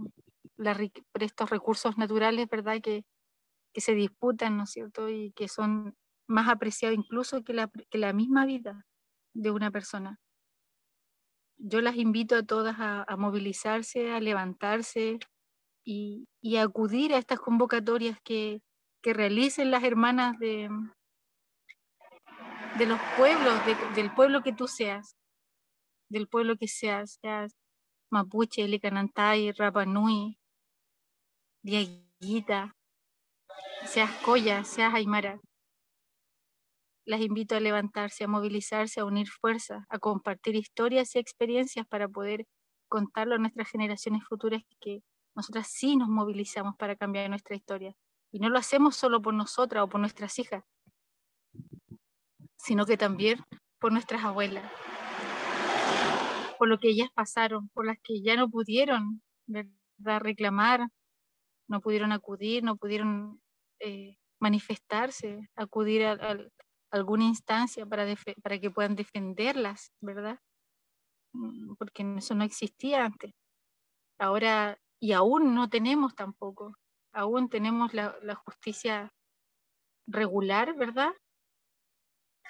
estos 1.19 1.51
recursos 1.51 1.99
naturales, 1.99 2.49
¿verdad? 2.49 2.81
Que, 2.81 3.05
que 3.71 3.81
se 3.81 3.93
disputan, 3.93 4.57
¿no 4.57 4.63
es 4.63 4.71
cierto? 4.71 5.09
Y 5.09 5.31
que 5.33 5.47
son 5.47 5.95
más 6.27 6.49
apreciados 6.49 6.97
incluso 6.97 7.43
que 7.43 7.53
la, 7.53 7.69
que 7.91 7.99
la 7.99 8.13
misma 8.13 8.47
vida 8.47 8.87
de 9.35 9.51
una 9.51 9.69
persona 9.69 10.19
yo 11.59 11.81
las 11.81 11.97
invito 11.97 12.35
a 12.35 12.43
todas 12.43 12.75
a, 12.79 13.05
movilizarse, 13.17 14.11
a 14.11 14.19
levantarse 14.19 15.19
y, 15.83 16.27
a 16.57 16.63
acudir 16.63 17.13
a 17.13 17.17
estas 17.17 17.39
convocatorias 17.39 18.19
que, 18.23 18.61
realicen 19.01 19.71
las 19.71 19.83
hermanas 19.83 20.37
de, 20.39 20.69
los 22.85 22.99
pueblos, 23.17 23.53
del 23.95 24.13
pueblo 24.13 24.43
que 24.43 24.53
tú 24.53 24.67
seas, 24.67 25.15
del 26.09 26.27
pueblo 26.27 26.57
que 26.57 26.67
seas, 26.67 27.17
seas 27.21 27.55
Mapuche, 28.11 28.67
Licanantay, 28.67 29.51
Rapanui, 29.51 30.37
Diaguita, 31.63 32.75
seas 33.85 34.11
Coya, 34.23 34.63
seas 34.63 34.93
Aymara 34.93 35.39
las 37.09 37.21
invito 37.21 37.55
a 37.55 37.59
levantarse, 37.59 38.23
a 38.23 38.27
movilizarse, 38.27 38.99
a 38.99 39.05
unir 39.05 39.27
fuerzas, 39.27 39.83
a 39.89 39.97
compartir 39.97 40.55
historias 40.55 41.15
y 41.15 41.19
experiencias 41.19 41.87
para 41.87 42.07
poder 42.07 42.45
contarlo 42.87 43.33
a 43.33 43.39
nuestras 43.39 43.67
generaciones 43.67 44.23
futuras 44.25 44.61
que 44.79 45.01
nosotras 45.35 45.67
sí 45.71 45.95
nos 45.97 46.07
movilizamos 46.07 46.75
para 46.77 46.95
cambiar 46.95 47.27
nuestra 47.27 47.55
historia. 47.55 47.95
Y 48.31 48.37
no 48.37 48.49
lo 48.49 48.59
hacemos 48.59 48.95
solo 48.95 49.23
por 49.23 49.33
nosotras 49.33 49.83
o 49.83 49.87
por 49.87 49.99
nuestras 49.99 50.37
hijas, 50.37 50.63
sino 52.57 52.85
que 52.85 52.95
también 52.95 53.39
por 53.79 53.91
nuestras 53.91 54.23
abuelas, 54.23 54.71
por 56.59 56.67
lo 56.67 56.77
que 56.77 56.89
ellas 56.89 57.09
pasaron, 57.15 57.69
por 57.69 57.87
las 57.87 57.97
que 58.03 58.21
ya 58.21 58.35
no 58.35 58.51
pudieron 58.51 59.23
reclamar, 59.97 60.87
no 61.67 61.81
pudieron 61.81 62.11
acudir, 62.11 62.63
no 62.63 62.77
pudieron 62.77 63.41
eh, 63.79 64.15
manifestarse, 64.39 65.49
acudir 65.55 66.05
al, 66.05 66.51
alguna 66.91 67.25
instancia 67.25 67.85
para, 67.85 68.05
para 68.41 68.59
que 68.59 68.71
puedan 68.71 68.95
defenderlas, 68.95 69.91
¿verdad? 70.01 70.39
Mm, 71.33 71.75
porque 71.75 72.03
eso 72.17 72.35
no 72.35 72.43
existía 72.43 73.05
antes. 73.05 73.33
Ahora, 74.19 74.77
y 74.99 75.13
aún 75.13 75.55
no 75.55 75.69
tenemos 75.69 76.15
tampoco, 76.15 76.75
aún 77.13 77.49
tenemos 77.49 77.93
la, 77.93 78.13
justicia 78.45 79.13
regular, 80.07 80.75
¿verdad? 80.75 81.11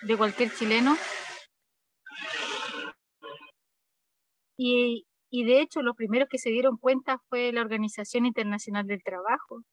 De 0.01 0.17
cualquier 0.17 0.51
chileno. 0.55 0.95
Y, 4.57 5.05
y 5.29 5.45
de 5.45 5.61
hecho, 5.61 5.81
los 5.81 5.95
primeros 5.95 6.27
que 6.29 6.37
se 6.37 6.49
dieron 6.49 6.77
cuenta 6.77 7.19
fue 7.29 7.51
la 7.53 7.61
Organización 7.61 8.25
Internacional 8.25 8.87
del 8.87 9.03
Trabajo, 9.03 9.63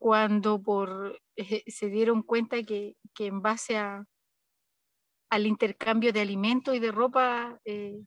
cuando 0.00 0.62
por, 0.62 1.20
eh, 1.36 1.62
se 1.70 1.90
dieron 1.90 2.22
cuenta 2.22 2.62
que, 2.62 2.96
en 3.18 3.42
base 3.42 3.76
al 3.76 5.46
intercambio 5.46 6.10
de 6.10 6.22
alimentos 6.22 6.74
y 6.74 6.78
de 6.78 6.90
ropa 6.90 7.60
eh, 7.66 8.02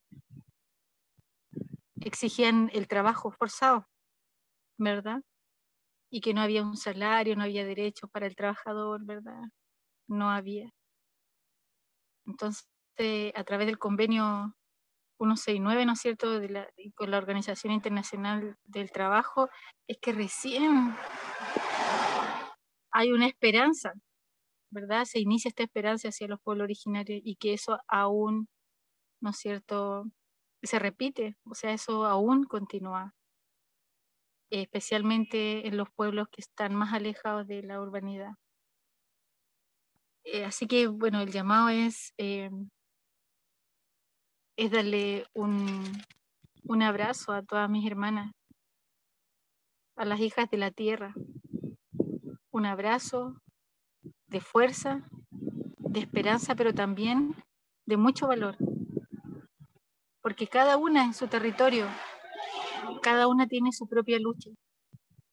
exigían 2.01 2.71
el 2.73 2.88
trabajo 2.88 3.29
forzado, 3.32 3.88
¿verdad? 4.79 5.21
Y 6.10 6.21
que 6.21 6.34
no 6.34 6.41
había 6.41 6.63
un 6.63 6.77
salario, 6.77 7.36
no 7.36 7.43
había 7.43 7.63
derechos 7.63 8.10
para 8.10 8.25
el 8.25 8.36
trabajador, 8.36 9.06
¿verdad? 9.06 9.43
No 10.08 10.32
había. 10.32 10.73
Entonces, 12.25 12.67
a 13.36 13.43
través 13.43 13.67
del 13.67 13.77
convenio 13.77 14.56
169, 15.19 15.86
¿no 15.86 15.93
es 15.93 15.99
cierto?, 15.99 16.39
de 16.39 16.49
la, 16.49 16.67
con 16.95 17.12
la 17.12 17.19
Organización 17.19 17.71
Internacional 17.71 18.58
del 18.63 18.91
Trabajo, 18.91 19.47
es 19.88 19.99
que 19.99 20.12
recién 20.12 20.95
hay 22.93 23.12
una 23.12 23.27
esperanza, 23.27 23.93
¿verdad? 24.71 25.06
Se 25.06 25.19
inicia 25.19 25.49
esta 25.49 25.63
esperanza 25.63 26.10
hacia 26.10 26.27
los 26.27 26.41
pueblos 26.41 26.65
originarios 26.65 27.21
y 27.23 27.36
que 27.38 27.53
eso 27.53 27.79
aún, 27.88 28.49
¿no 29.21 29.32
es 29.32 29.38
cierto?, 29.38 30.06
se 30.63 30.79
repite, 30.79 31.38
o 31.45 31.56
sea, 31.56 31.73
eso 31.73 32.06
aún 32.06 32.45
continúa, 32.45 33.13
especialmente 34.51 35.67
en 35.67 35.75
los 35.77 35.89
pueblos 35.91 36.27
que 36.32 36.41
están 36.41 36.75
más 36.75 36.93
alejados 36.93 37.47
de 37.47 37.63
la 37.63 37.82
urbanidad. 37.82 38.32
Eh, 40.25 40.45
así 40.45 40.67
que, 40.67 40.88
bueno, 40.88 41.21
el 41.21 41.32
llamado 41.32 41.69
es, 41.69 42.13
eh, 42.17 42.49
es 44.58 44.71
darle 44.71 45.25
un, 45.34 45.84
un 46.63 46.82
abrazo 46.82 47.34
a 47.34 47.43
todas 47.43 47.69
mis 47.69 47.86
hermanas, 47.89 48.32
a 49.95 50.06
las 50.06 50.19
hijas 50.19 50.49
de 50.49 50.58
la 50.58 50.71
tierra. 50.71 51.13
Un 52.53 52.67
abrazo 52.67 53.41
de 54.27 54.39
fuerza, 54.39 55.09
de 55.79 55.99
esperanza, 55.99 56.53
pero 56.53 56.71
también 56.71 57.35
de 57.87 57.97
mucho 57.97 58.27
valor. 58.27 58.55
Porque 60.21 60.47
cada 60.47 60.77
una 60.77 61.03
en 61.03 61.15
su 61.15 61.27
territorio, 61.27 61.87
cada 63.01 63.27
una 63.27 63.47
tiene 63.47 63.71
su 63.71 63.87
propia 63.87 64.19
lucha, 64.19 64.51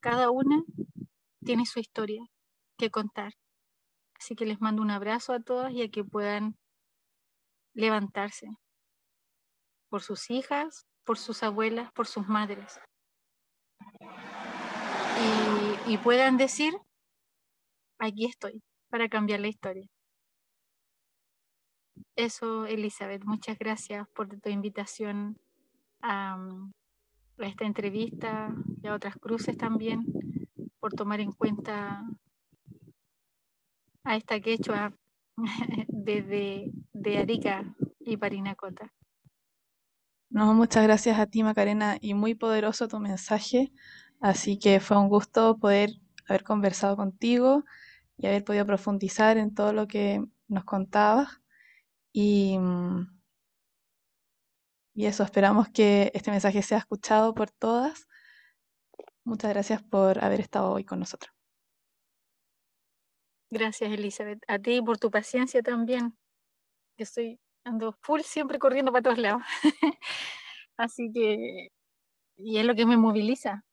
cada 0.01 0.31
una 0.31 0.65
tiene 1.45 1.67
su 1.67 1.79
historia 1.79 2.23
que 2.79 2.91
contar. 2.91 3.35
Así 4.19 4.35
que 4.35 4.47
les 4.47 4.59
mando 4.63 4.81
un 4.81 4.91
abrazo 4.91 5.35
a 5.35 5.41
todas 5.41 5.73
y 5.73 5.83
a 5.83 5.91
que 5.91 6.03
puedan 6.03 6.57
levantarse 7.75 8.49
por 9.91 10.01
sus 10.01 10.31
hijas, 10.31 10.87
por 11.05 11.19
sus 11.19 11.43
abuelas, 11.43 11.93
por 11.93 12.07
sus 12.07 12.27
madres. 12.27 12.81
Y, 15.87 15.99
puedan 15.99 16.39
decir, 16.39 16.73
aquí 18.01 18.27
estoy, 18.27 18.63
para 18.89 19.09
cambiar 19.09 19.41
la 19.41 19.49
historia. 19.49 19.87
Eso, 22.17 22.67
Elizabeth, 22.67 23.25
muchas 23.25 23.59
gracias 23.59 24.07
por 24.15 24.29
tu 24.29 24.49
invitación 24.49 25.39
a, 26.03 26.35
a 26.35 27.47
esta 27.47 27.65
entrevista 27.65 28.55
y 28.83 28.89
a 28.89 28.95
otras 28.95 29.17
cruces 29.17 29.57
también, 29.57 30.05
por 30.81 30.93
tomar 30.93 31.21
en 31.21 31.33
cuenta 31.33 32.05
a 34.05 34.17
esta 34.17 34.41
quechua 34.41 34.93
desde 35.89 36.71
de 36.93 37.19
Arica 37.19 37.75
y 38.01 38.17
Parinacota. 38.17 38.93
No, 40.31 40.55
muchas 40.55 40.85
gracias 40.85 41.19
a 41.19 41.27
ti, 41.27 41.43
Macarena, 41.43 41.99
y 42.01 42.15
muy 42.15 42.35
poderoso 42.35 42.87
tu 42.87 43.01
mensaje. 43.01 43.73
Así 44.21 44.59
que 44.59 44.79
fue 44.79 44.97
un 44.97 45.09
gusto 45.09 45.59
poder 45.59 45.91
haber 46.29 46.45
conversado 46.45 46.97
contigo 46.97 47.65
y 48.21 48.27
haber 48.27 48.45
podido 48.45 48.67
profundizar 48.67 49.39
en 49.39 49.55
todo 49.55 49.73
lo 49.73 49.87
que 49.87 50.23
nos 50.47 50.65
contabas. 50.65 51.41
Y, 52.13 52.59
y 54.95 55.07
eso, 55.07 55.23
esperamos 55.23 55.69
que 55.71 56.11
este 56.15 56.31
mensaje 56.31 56.61
sea 56.63 56.79
escuchado 56.79 57.35
por 57.35 57.51
todas. 57.51 58.07
Muchas 59.25 59.51
gracias 59.53 59.83
por 59.83 60.23
haber 60.23 60.41
estado 60.41 60.73
hoy 60.73 60.85
con 60.85 60.99
nosotros. 60.99 61.35
Gracias, 63.51 63.91
Elizabeth. 63.91 64.43
A 64.49 64.59
ti 64.59 64.83
por 64.83 64.99
tu 64.99 65.11
paciencia 65.11 65.63
también. 65.63 66.17
Yo 66.99 67.05
estoy 67.05 67.41
ando 67.65 67.93
full 68.03 68.21
siempre 68.21 68.59
corriendo 68.59 68.93
para 68.93 69.03
todos 69.03 69.19
lados. 69.19 69.43
Así 70.77 71.11
que, 71.13 71.73
y 72.37 72.59
es 72.59 72.67
lo 72.67 72.75
que 72.75 72.85
me 72.85 72.99
moviliza 72.99 73.65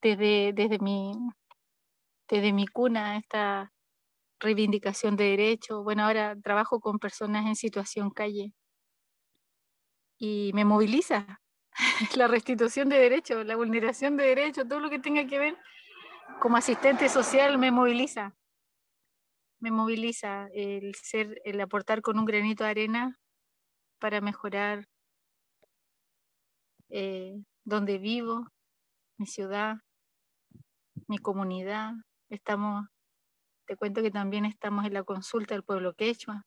desde, 0.00 0.52
desde, 0.52 0.80
mi, 0.80 1.12
desde 2.28 2.52
mi 2.52 2.66
cuna, 2.66 3.16
esta 3.16 3.71
reivindicación 4.42 5.16
de 5.16 5.24
derechos. 5.24 5.82
Bueno, 5.84 6.04
ahora 6.04 6.36
trabajo 6.42 6.80
con 6.80 6.98
personas 6.98 7.46
en 7.46 7.56
situación 7.56 8.10
calle 8.10 8.52
y 10.18 10.50
me 10.54 10.64
moviliza 10.64 11.40
la 12.16 12.28
restitución 12.28 12.88
de 12.88 12.98
derechos, 12.98 13.46
la 13.46 13.56
vulneración 13.56 14.16
de 14.16 14.24
derechos, 14.24 14.68
todo 14.68 14.80
lo 14.80 14.90
que 14.90 14.98
tenga 14.98 15.26
que 15.26 15.38
ver 15.38 15.58
como 16.40 16.56
asistente 16.56 17.08
social 17.08 17.58
me 17.58 17.70
moviliza 17.70 18.34
me 19.62 19.70
moviliza 19.70 20.48
el 20.54 20.92
ser, 20.96 21.40
el 21.44 21.60
aportar 21.60 22.02
con 22.02 22.18
un 22.18 22.24
granito 22.24 22.64
de 22.64 22.70
arena 22.70 23.20
para 24.00 24.20
mejorar 24.20 24.88
eh, 26.90 27.40
donde 27.62 27.98
vivo, 27.98 28.48
mi 29.18 29.26
ciudad, 29.26 29.76
mi 31.06 31.18
comunidad. 31.18 31.92
Estamos, 32.28 32.88
te 33.66 33.76
cuento 33.76 34.02
que 34.02 34.10
también 34.10 34.44
estamos 34.44 34.84
en 34.86 34.94
la 34.94 35.02
consulta 35.04 35.54
del 35.54 35.64
pueblo 35.64 35.94
quechua. 35.94 36.44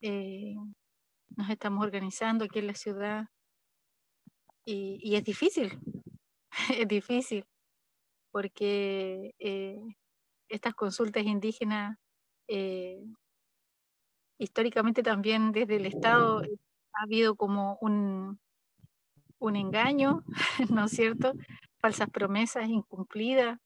Eh, 0.00 0.54
nos 1.36 1.50
estamos 1.50 1.84
organizando 1.84 2.44
aquí 2.44 2.60
en 2.60 2.66
la 2.68 2.74
ciudad 2.74 3.26
y, 4.64 4.98
y 5.02 5.16
es 5.16 5.24
difícil, 5.24 5.78
es 6.82 6.88
difícil, 6.88 7.44
porque 8.30 9.34
eh, 9.38 9.80
estas 10.48 10.74
consultas 10.74 11.24
indígenas, 11.24 11.98
eh, 12.48 13.02
históricamente 14.38 15.02
también 15.02 15.52
desde 15.52 15.76
el 15.76 15.86
Estado 15.86 16.42
ha 16.92 17.02
habido 17.02 17.36
como 17.36 17.78
un, 17.80 18.40
un 19.38 19.56
engaño, 19.56 20.24
¿no 20.70 20.84
es 20.86 20.92
cierto? 20.92 21.32
Falsas 21.80 22.10
promesas 22.10 22.68
incumplidas, 22.68 23.58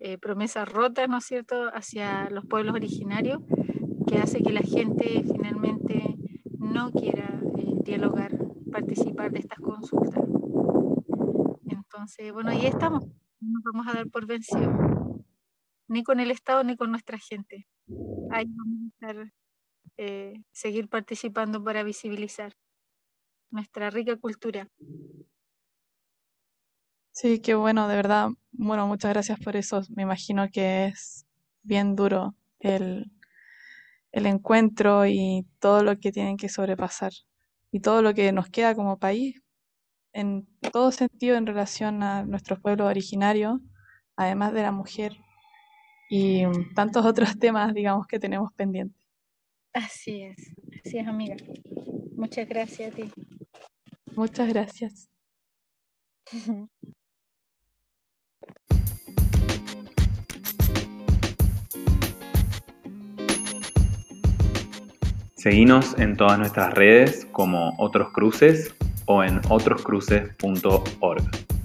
eh, 0.00 0.18
promesas 0.18 0.68
rotas, 0.68 1.08
¿no 1.08 1.18
es 1.18 1.24
cierto?, 1.24 1.70
hacia 1.74 2.30
los 2.30 2.46
pueblos 2.46 2.74
originarios, 2.74 3.42
que 4.06 4.18
hace 4.18 4.42
que 4.42 4.52
la 4.52 4.62
gente 4.62 5.24
finalmente 5.24 6.16
no 6.58 6.90
quiera 6.92 7.40
eh, 7.58 7.74
dialogar, 7.84 8.36
participar 8.70 9.32
de 9.32 9.40
estas 9.40 9.58
consultas. 9.60 10.24
Entonces, 11.68 12.32
bueno, 12.32 12.50
ahí 12.50 12.66
estamos, 12.66 13.04
no 13.40 13.50
nos 13.50 13.62
vamos 13.64 13.86
a 13.88 13.94
dar 13.94 14.08
por 14.08 14.26
vencidos 14.26 14.74
ni 15.88 16.04
con 16.04 16.20
el 16.20 16.30
Estado 16.30 16.62
ni 16.64 16.76
con 16.76 16.90
nuestra 16.90 17.18
gente. 17.18 17.66
Ahí 18.30 18.46
vamos 18.46 18.80
a 18.82 19.06
estar, 19.06 19.32
eh, 19.96 20.34
seguir 20.52 20.88
participando 20.88 21.64
para 21.64 21.82
visibilizar 21.82 22.52
nuestra 23.50 23.90
rica 23.90 24.16
cultura. 24.16 24.68
Sí, 27.20 27.40
qué 27.40 27.56
bueno, 27.56 27.88
de 27.88 27.96
verdad. 27.96 28.28
Bueno, 28.52 28.86
muchas 28.86 29.10
gracias 29.12 29.40
por 29.40 29.56
eso. 29.56 29.82
Me 29.90 30.04
imagino 30.04 30.46
que 30.52 30.84
es 30.84 31.26
bien 31.64 31.96
duro 31.96 32.36
el, 32.60 33.10
el 34.12 34.26
encuentro 34.26 35.04
y 35.04 35.44
todo 35.58 35.82
lo 35.82 35.98
que 35.98 36.12
tienen 36.12 36.36
que 36.36 36.48
sobrepasar 36.48 37.10
y 37.72 37.80
todo 37.80 38.02
lo 38.02 38.14
que 38.14 38.30
nos 38.30 38.48
queda 38.48 38.76
como 38.76 39.00
país 39.00 39.42
en 40.12 40.46
todo 40.70 40.92
sentido 40.92 41.34
en 41.34 41.46
relación 41.46 42.04
a 42.04 42.22
nuestros 42.22 42.60
pueblos 42.60 42.86
originarios, 42.86 43.58
además 44.14 44.52
de 44.52 44.62
la 44.62 44.70
mujer 44.70 45.16
y 46.08 46.44
tantos 46.76 47.04
otros 47.04 47.36
temas, 47.36 47.74
digamos, 47.74 48.06
que 48.06 48.20
tenemos 48.20 48.52
pendientes. 48.52 49.04
Así 49.72 50.22
es, 50.22 50.52
así 50.84 50.98
es, 50.98 51.08
amiga. 51.08 51.34
Muchas 52.14 52.48
gracias 52.48 52.92
a 52.92 52.94
ti. 52.94 53.10
Muchas 54.14 54.48
gracias. 54.48 55.08
Seguinos 65.38 65.94
en 65.98 66.16
todas 66.16 66.36
nuestras 66.36 66.74
redes 66.74 67.28
como 67.30 67.72
Otros 67.78 68.10
Cruces 68.10 68.74
o 69.06 69.22
en 69.22 69.40
otroscruces.org. 69.48 71.57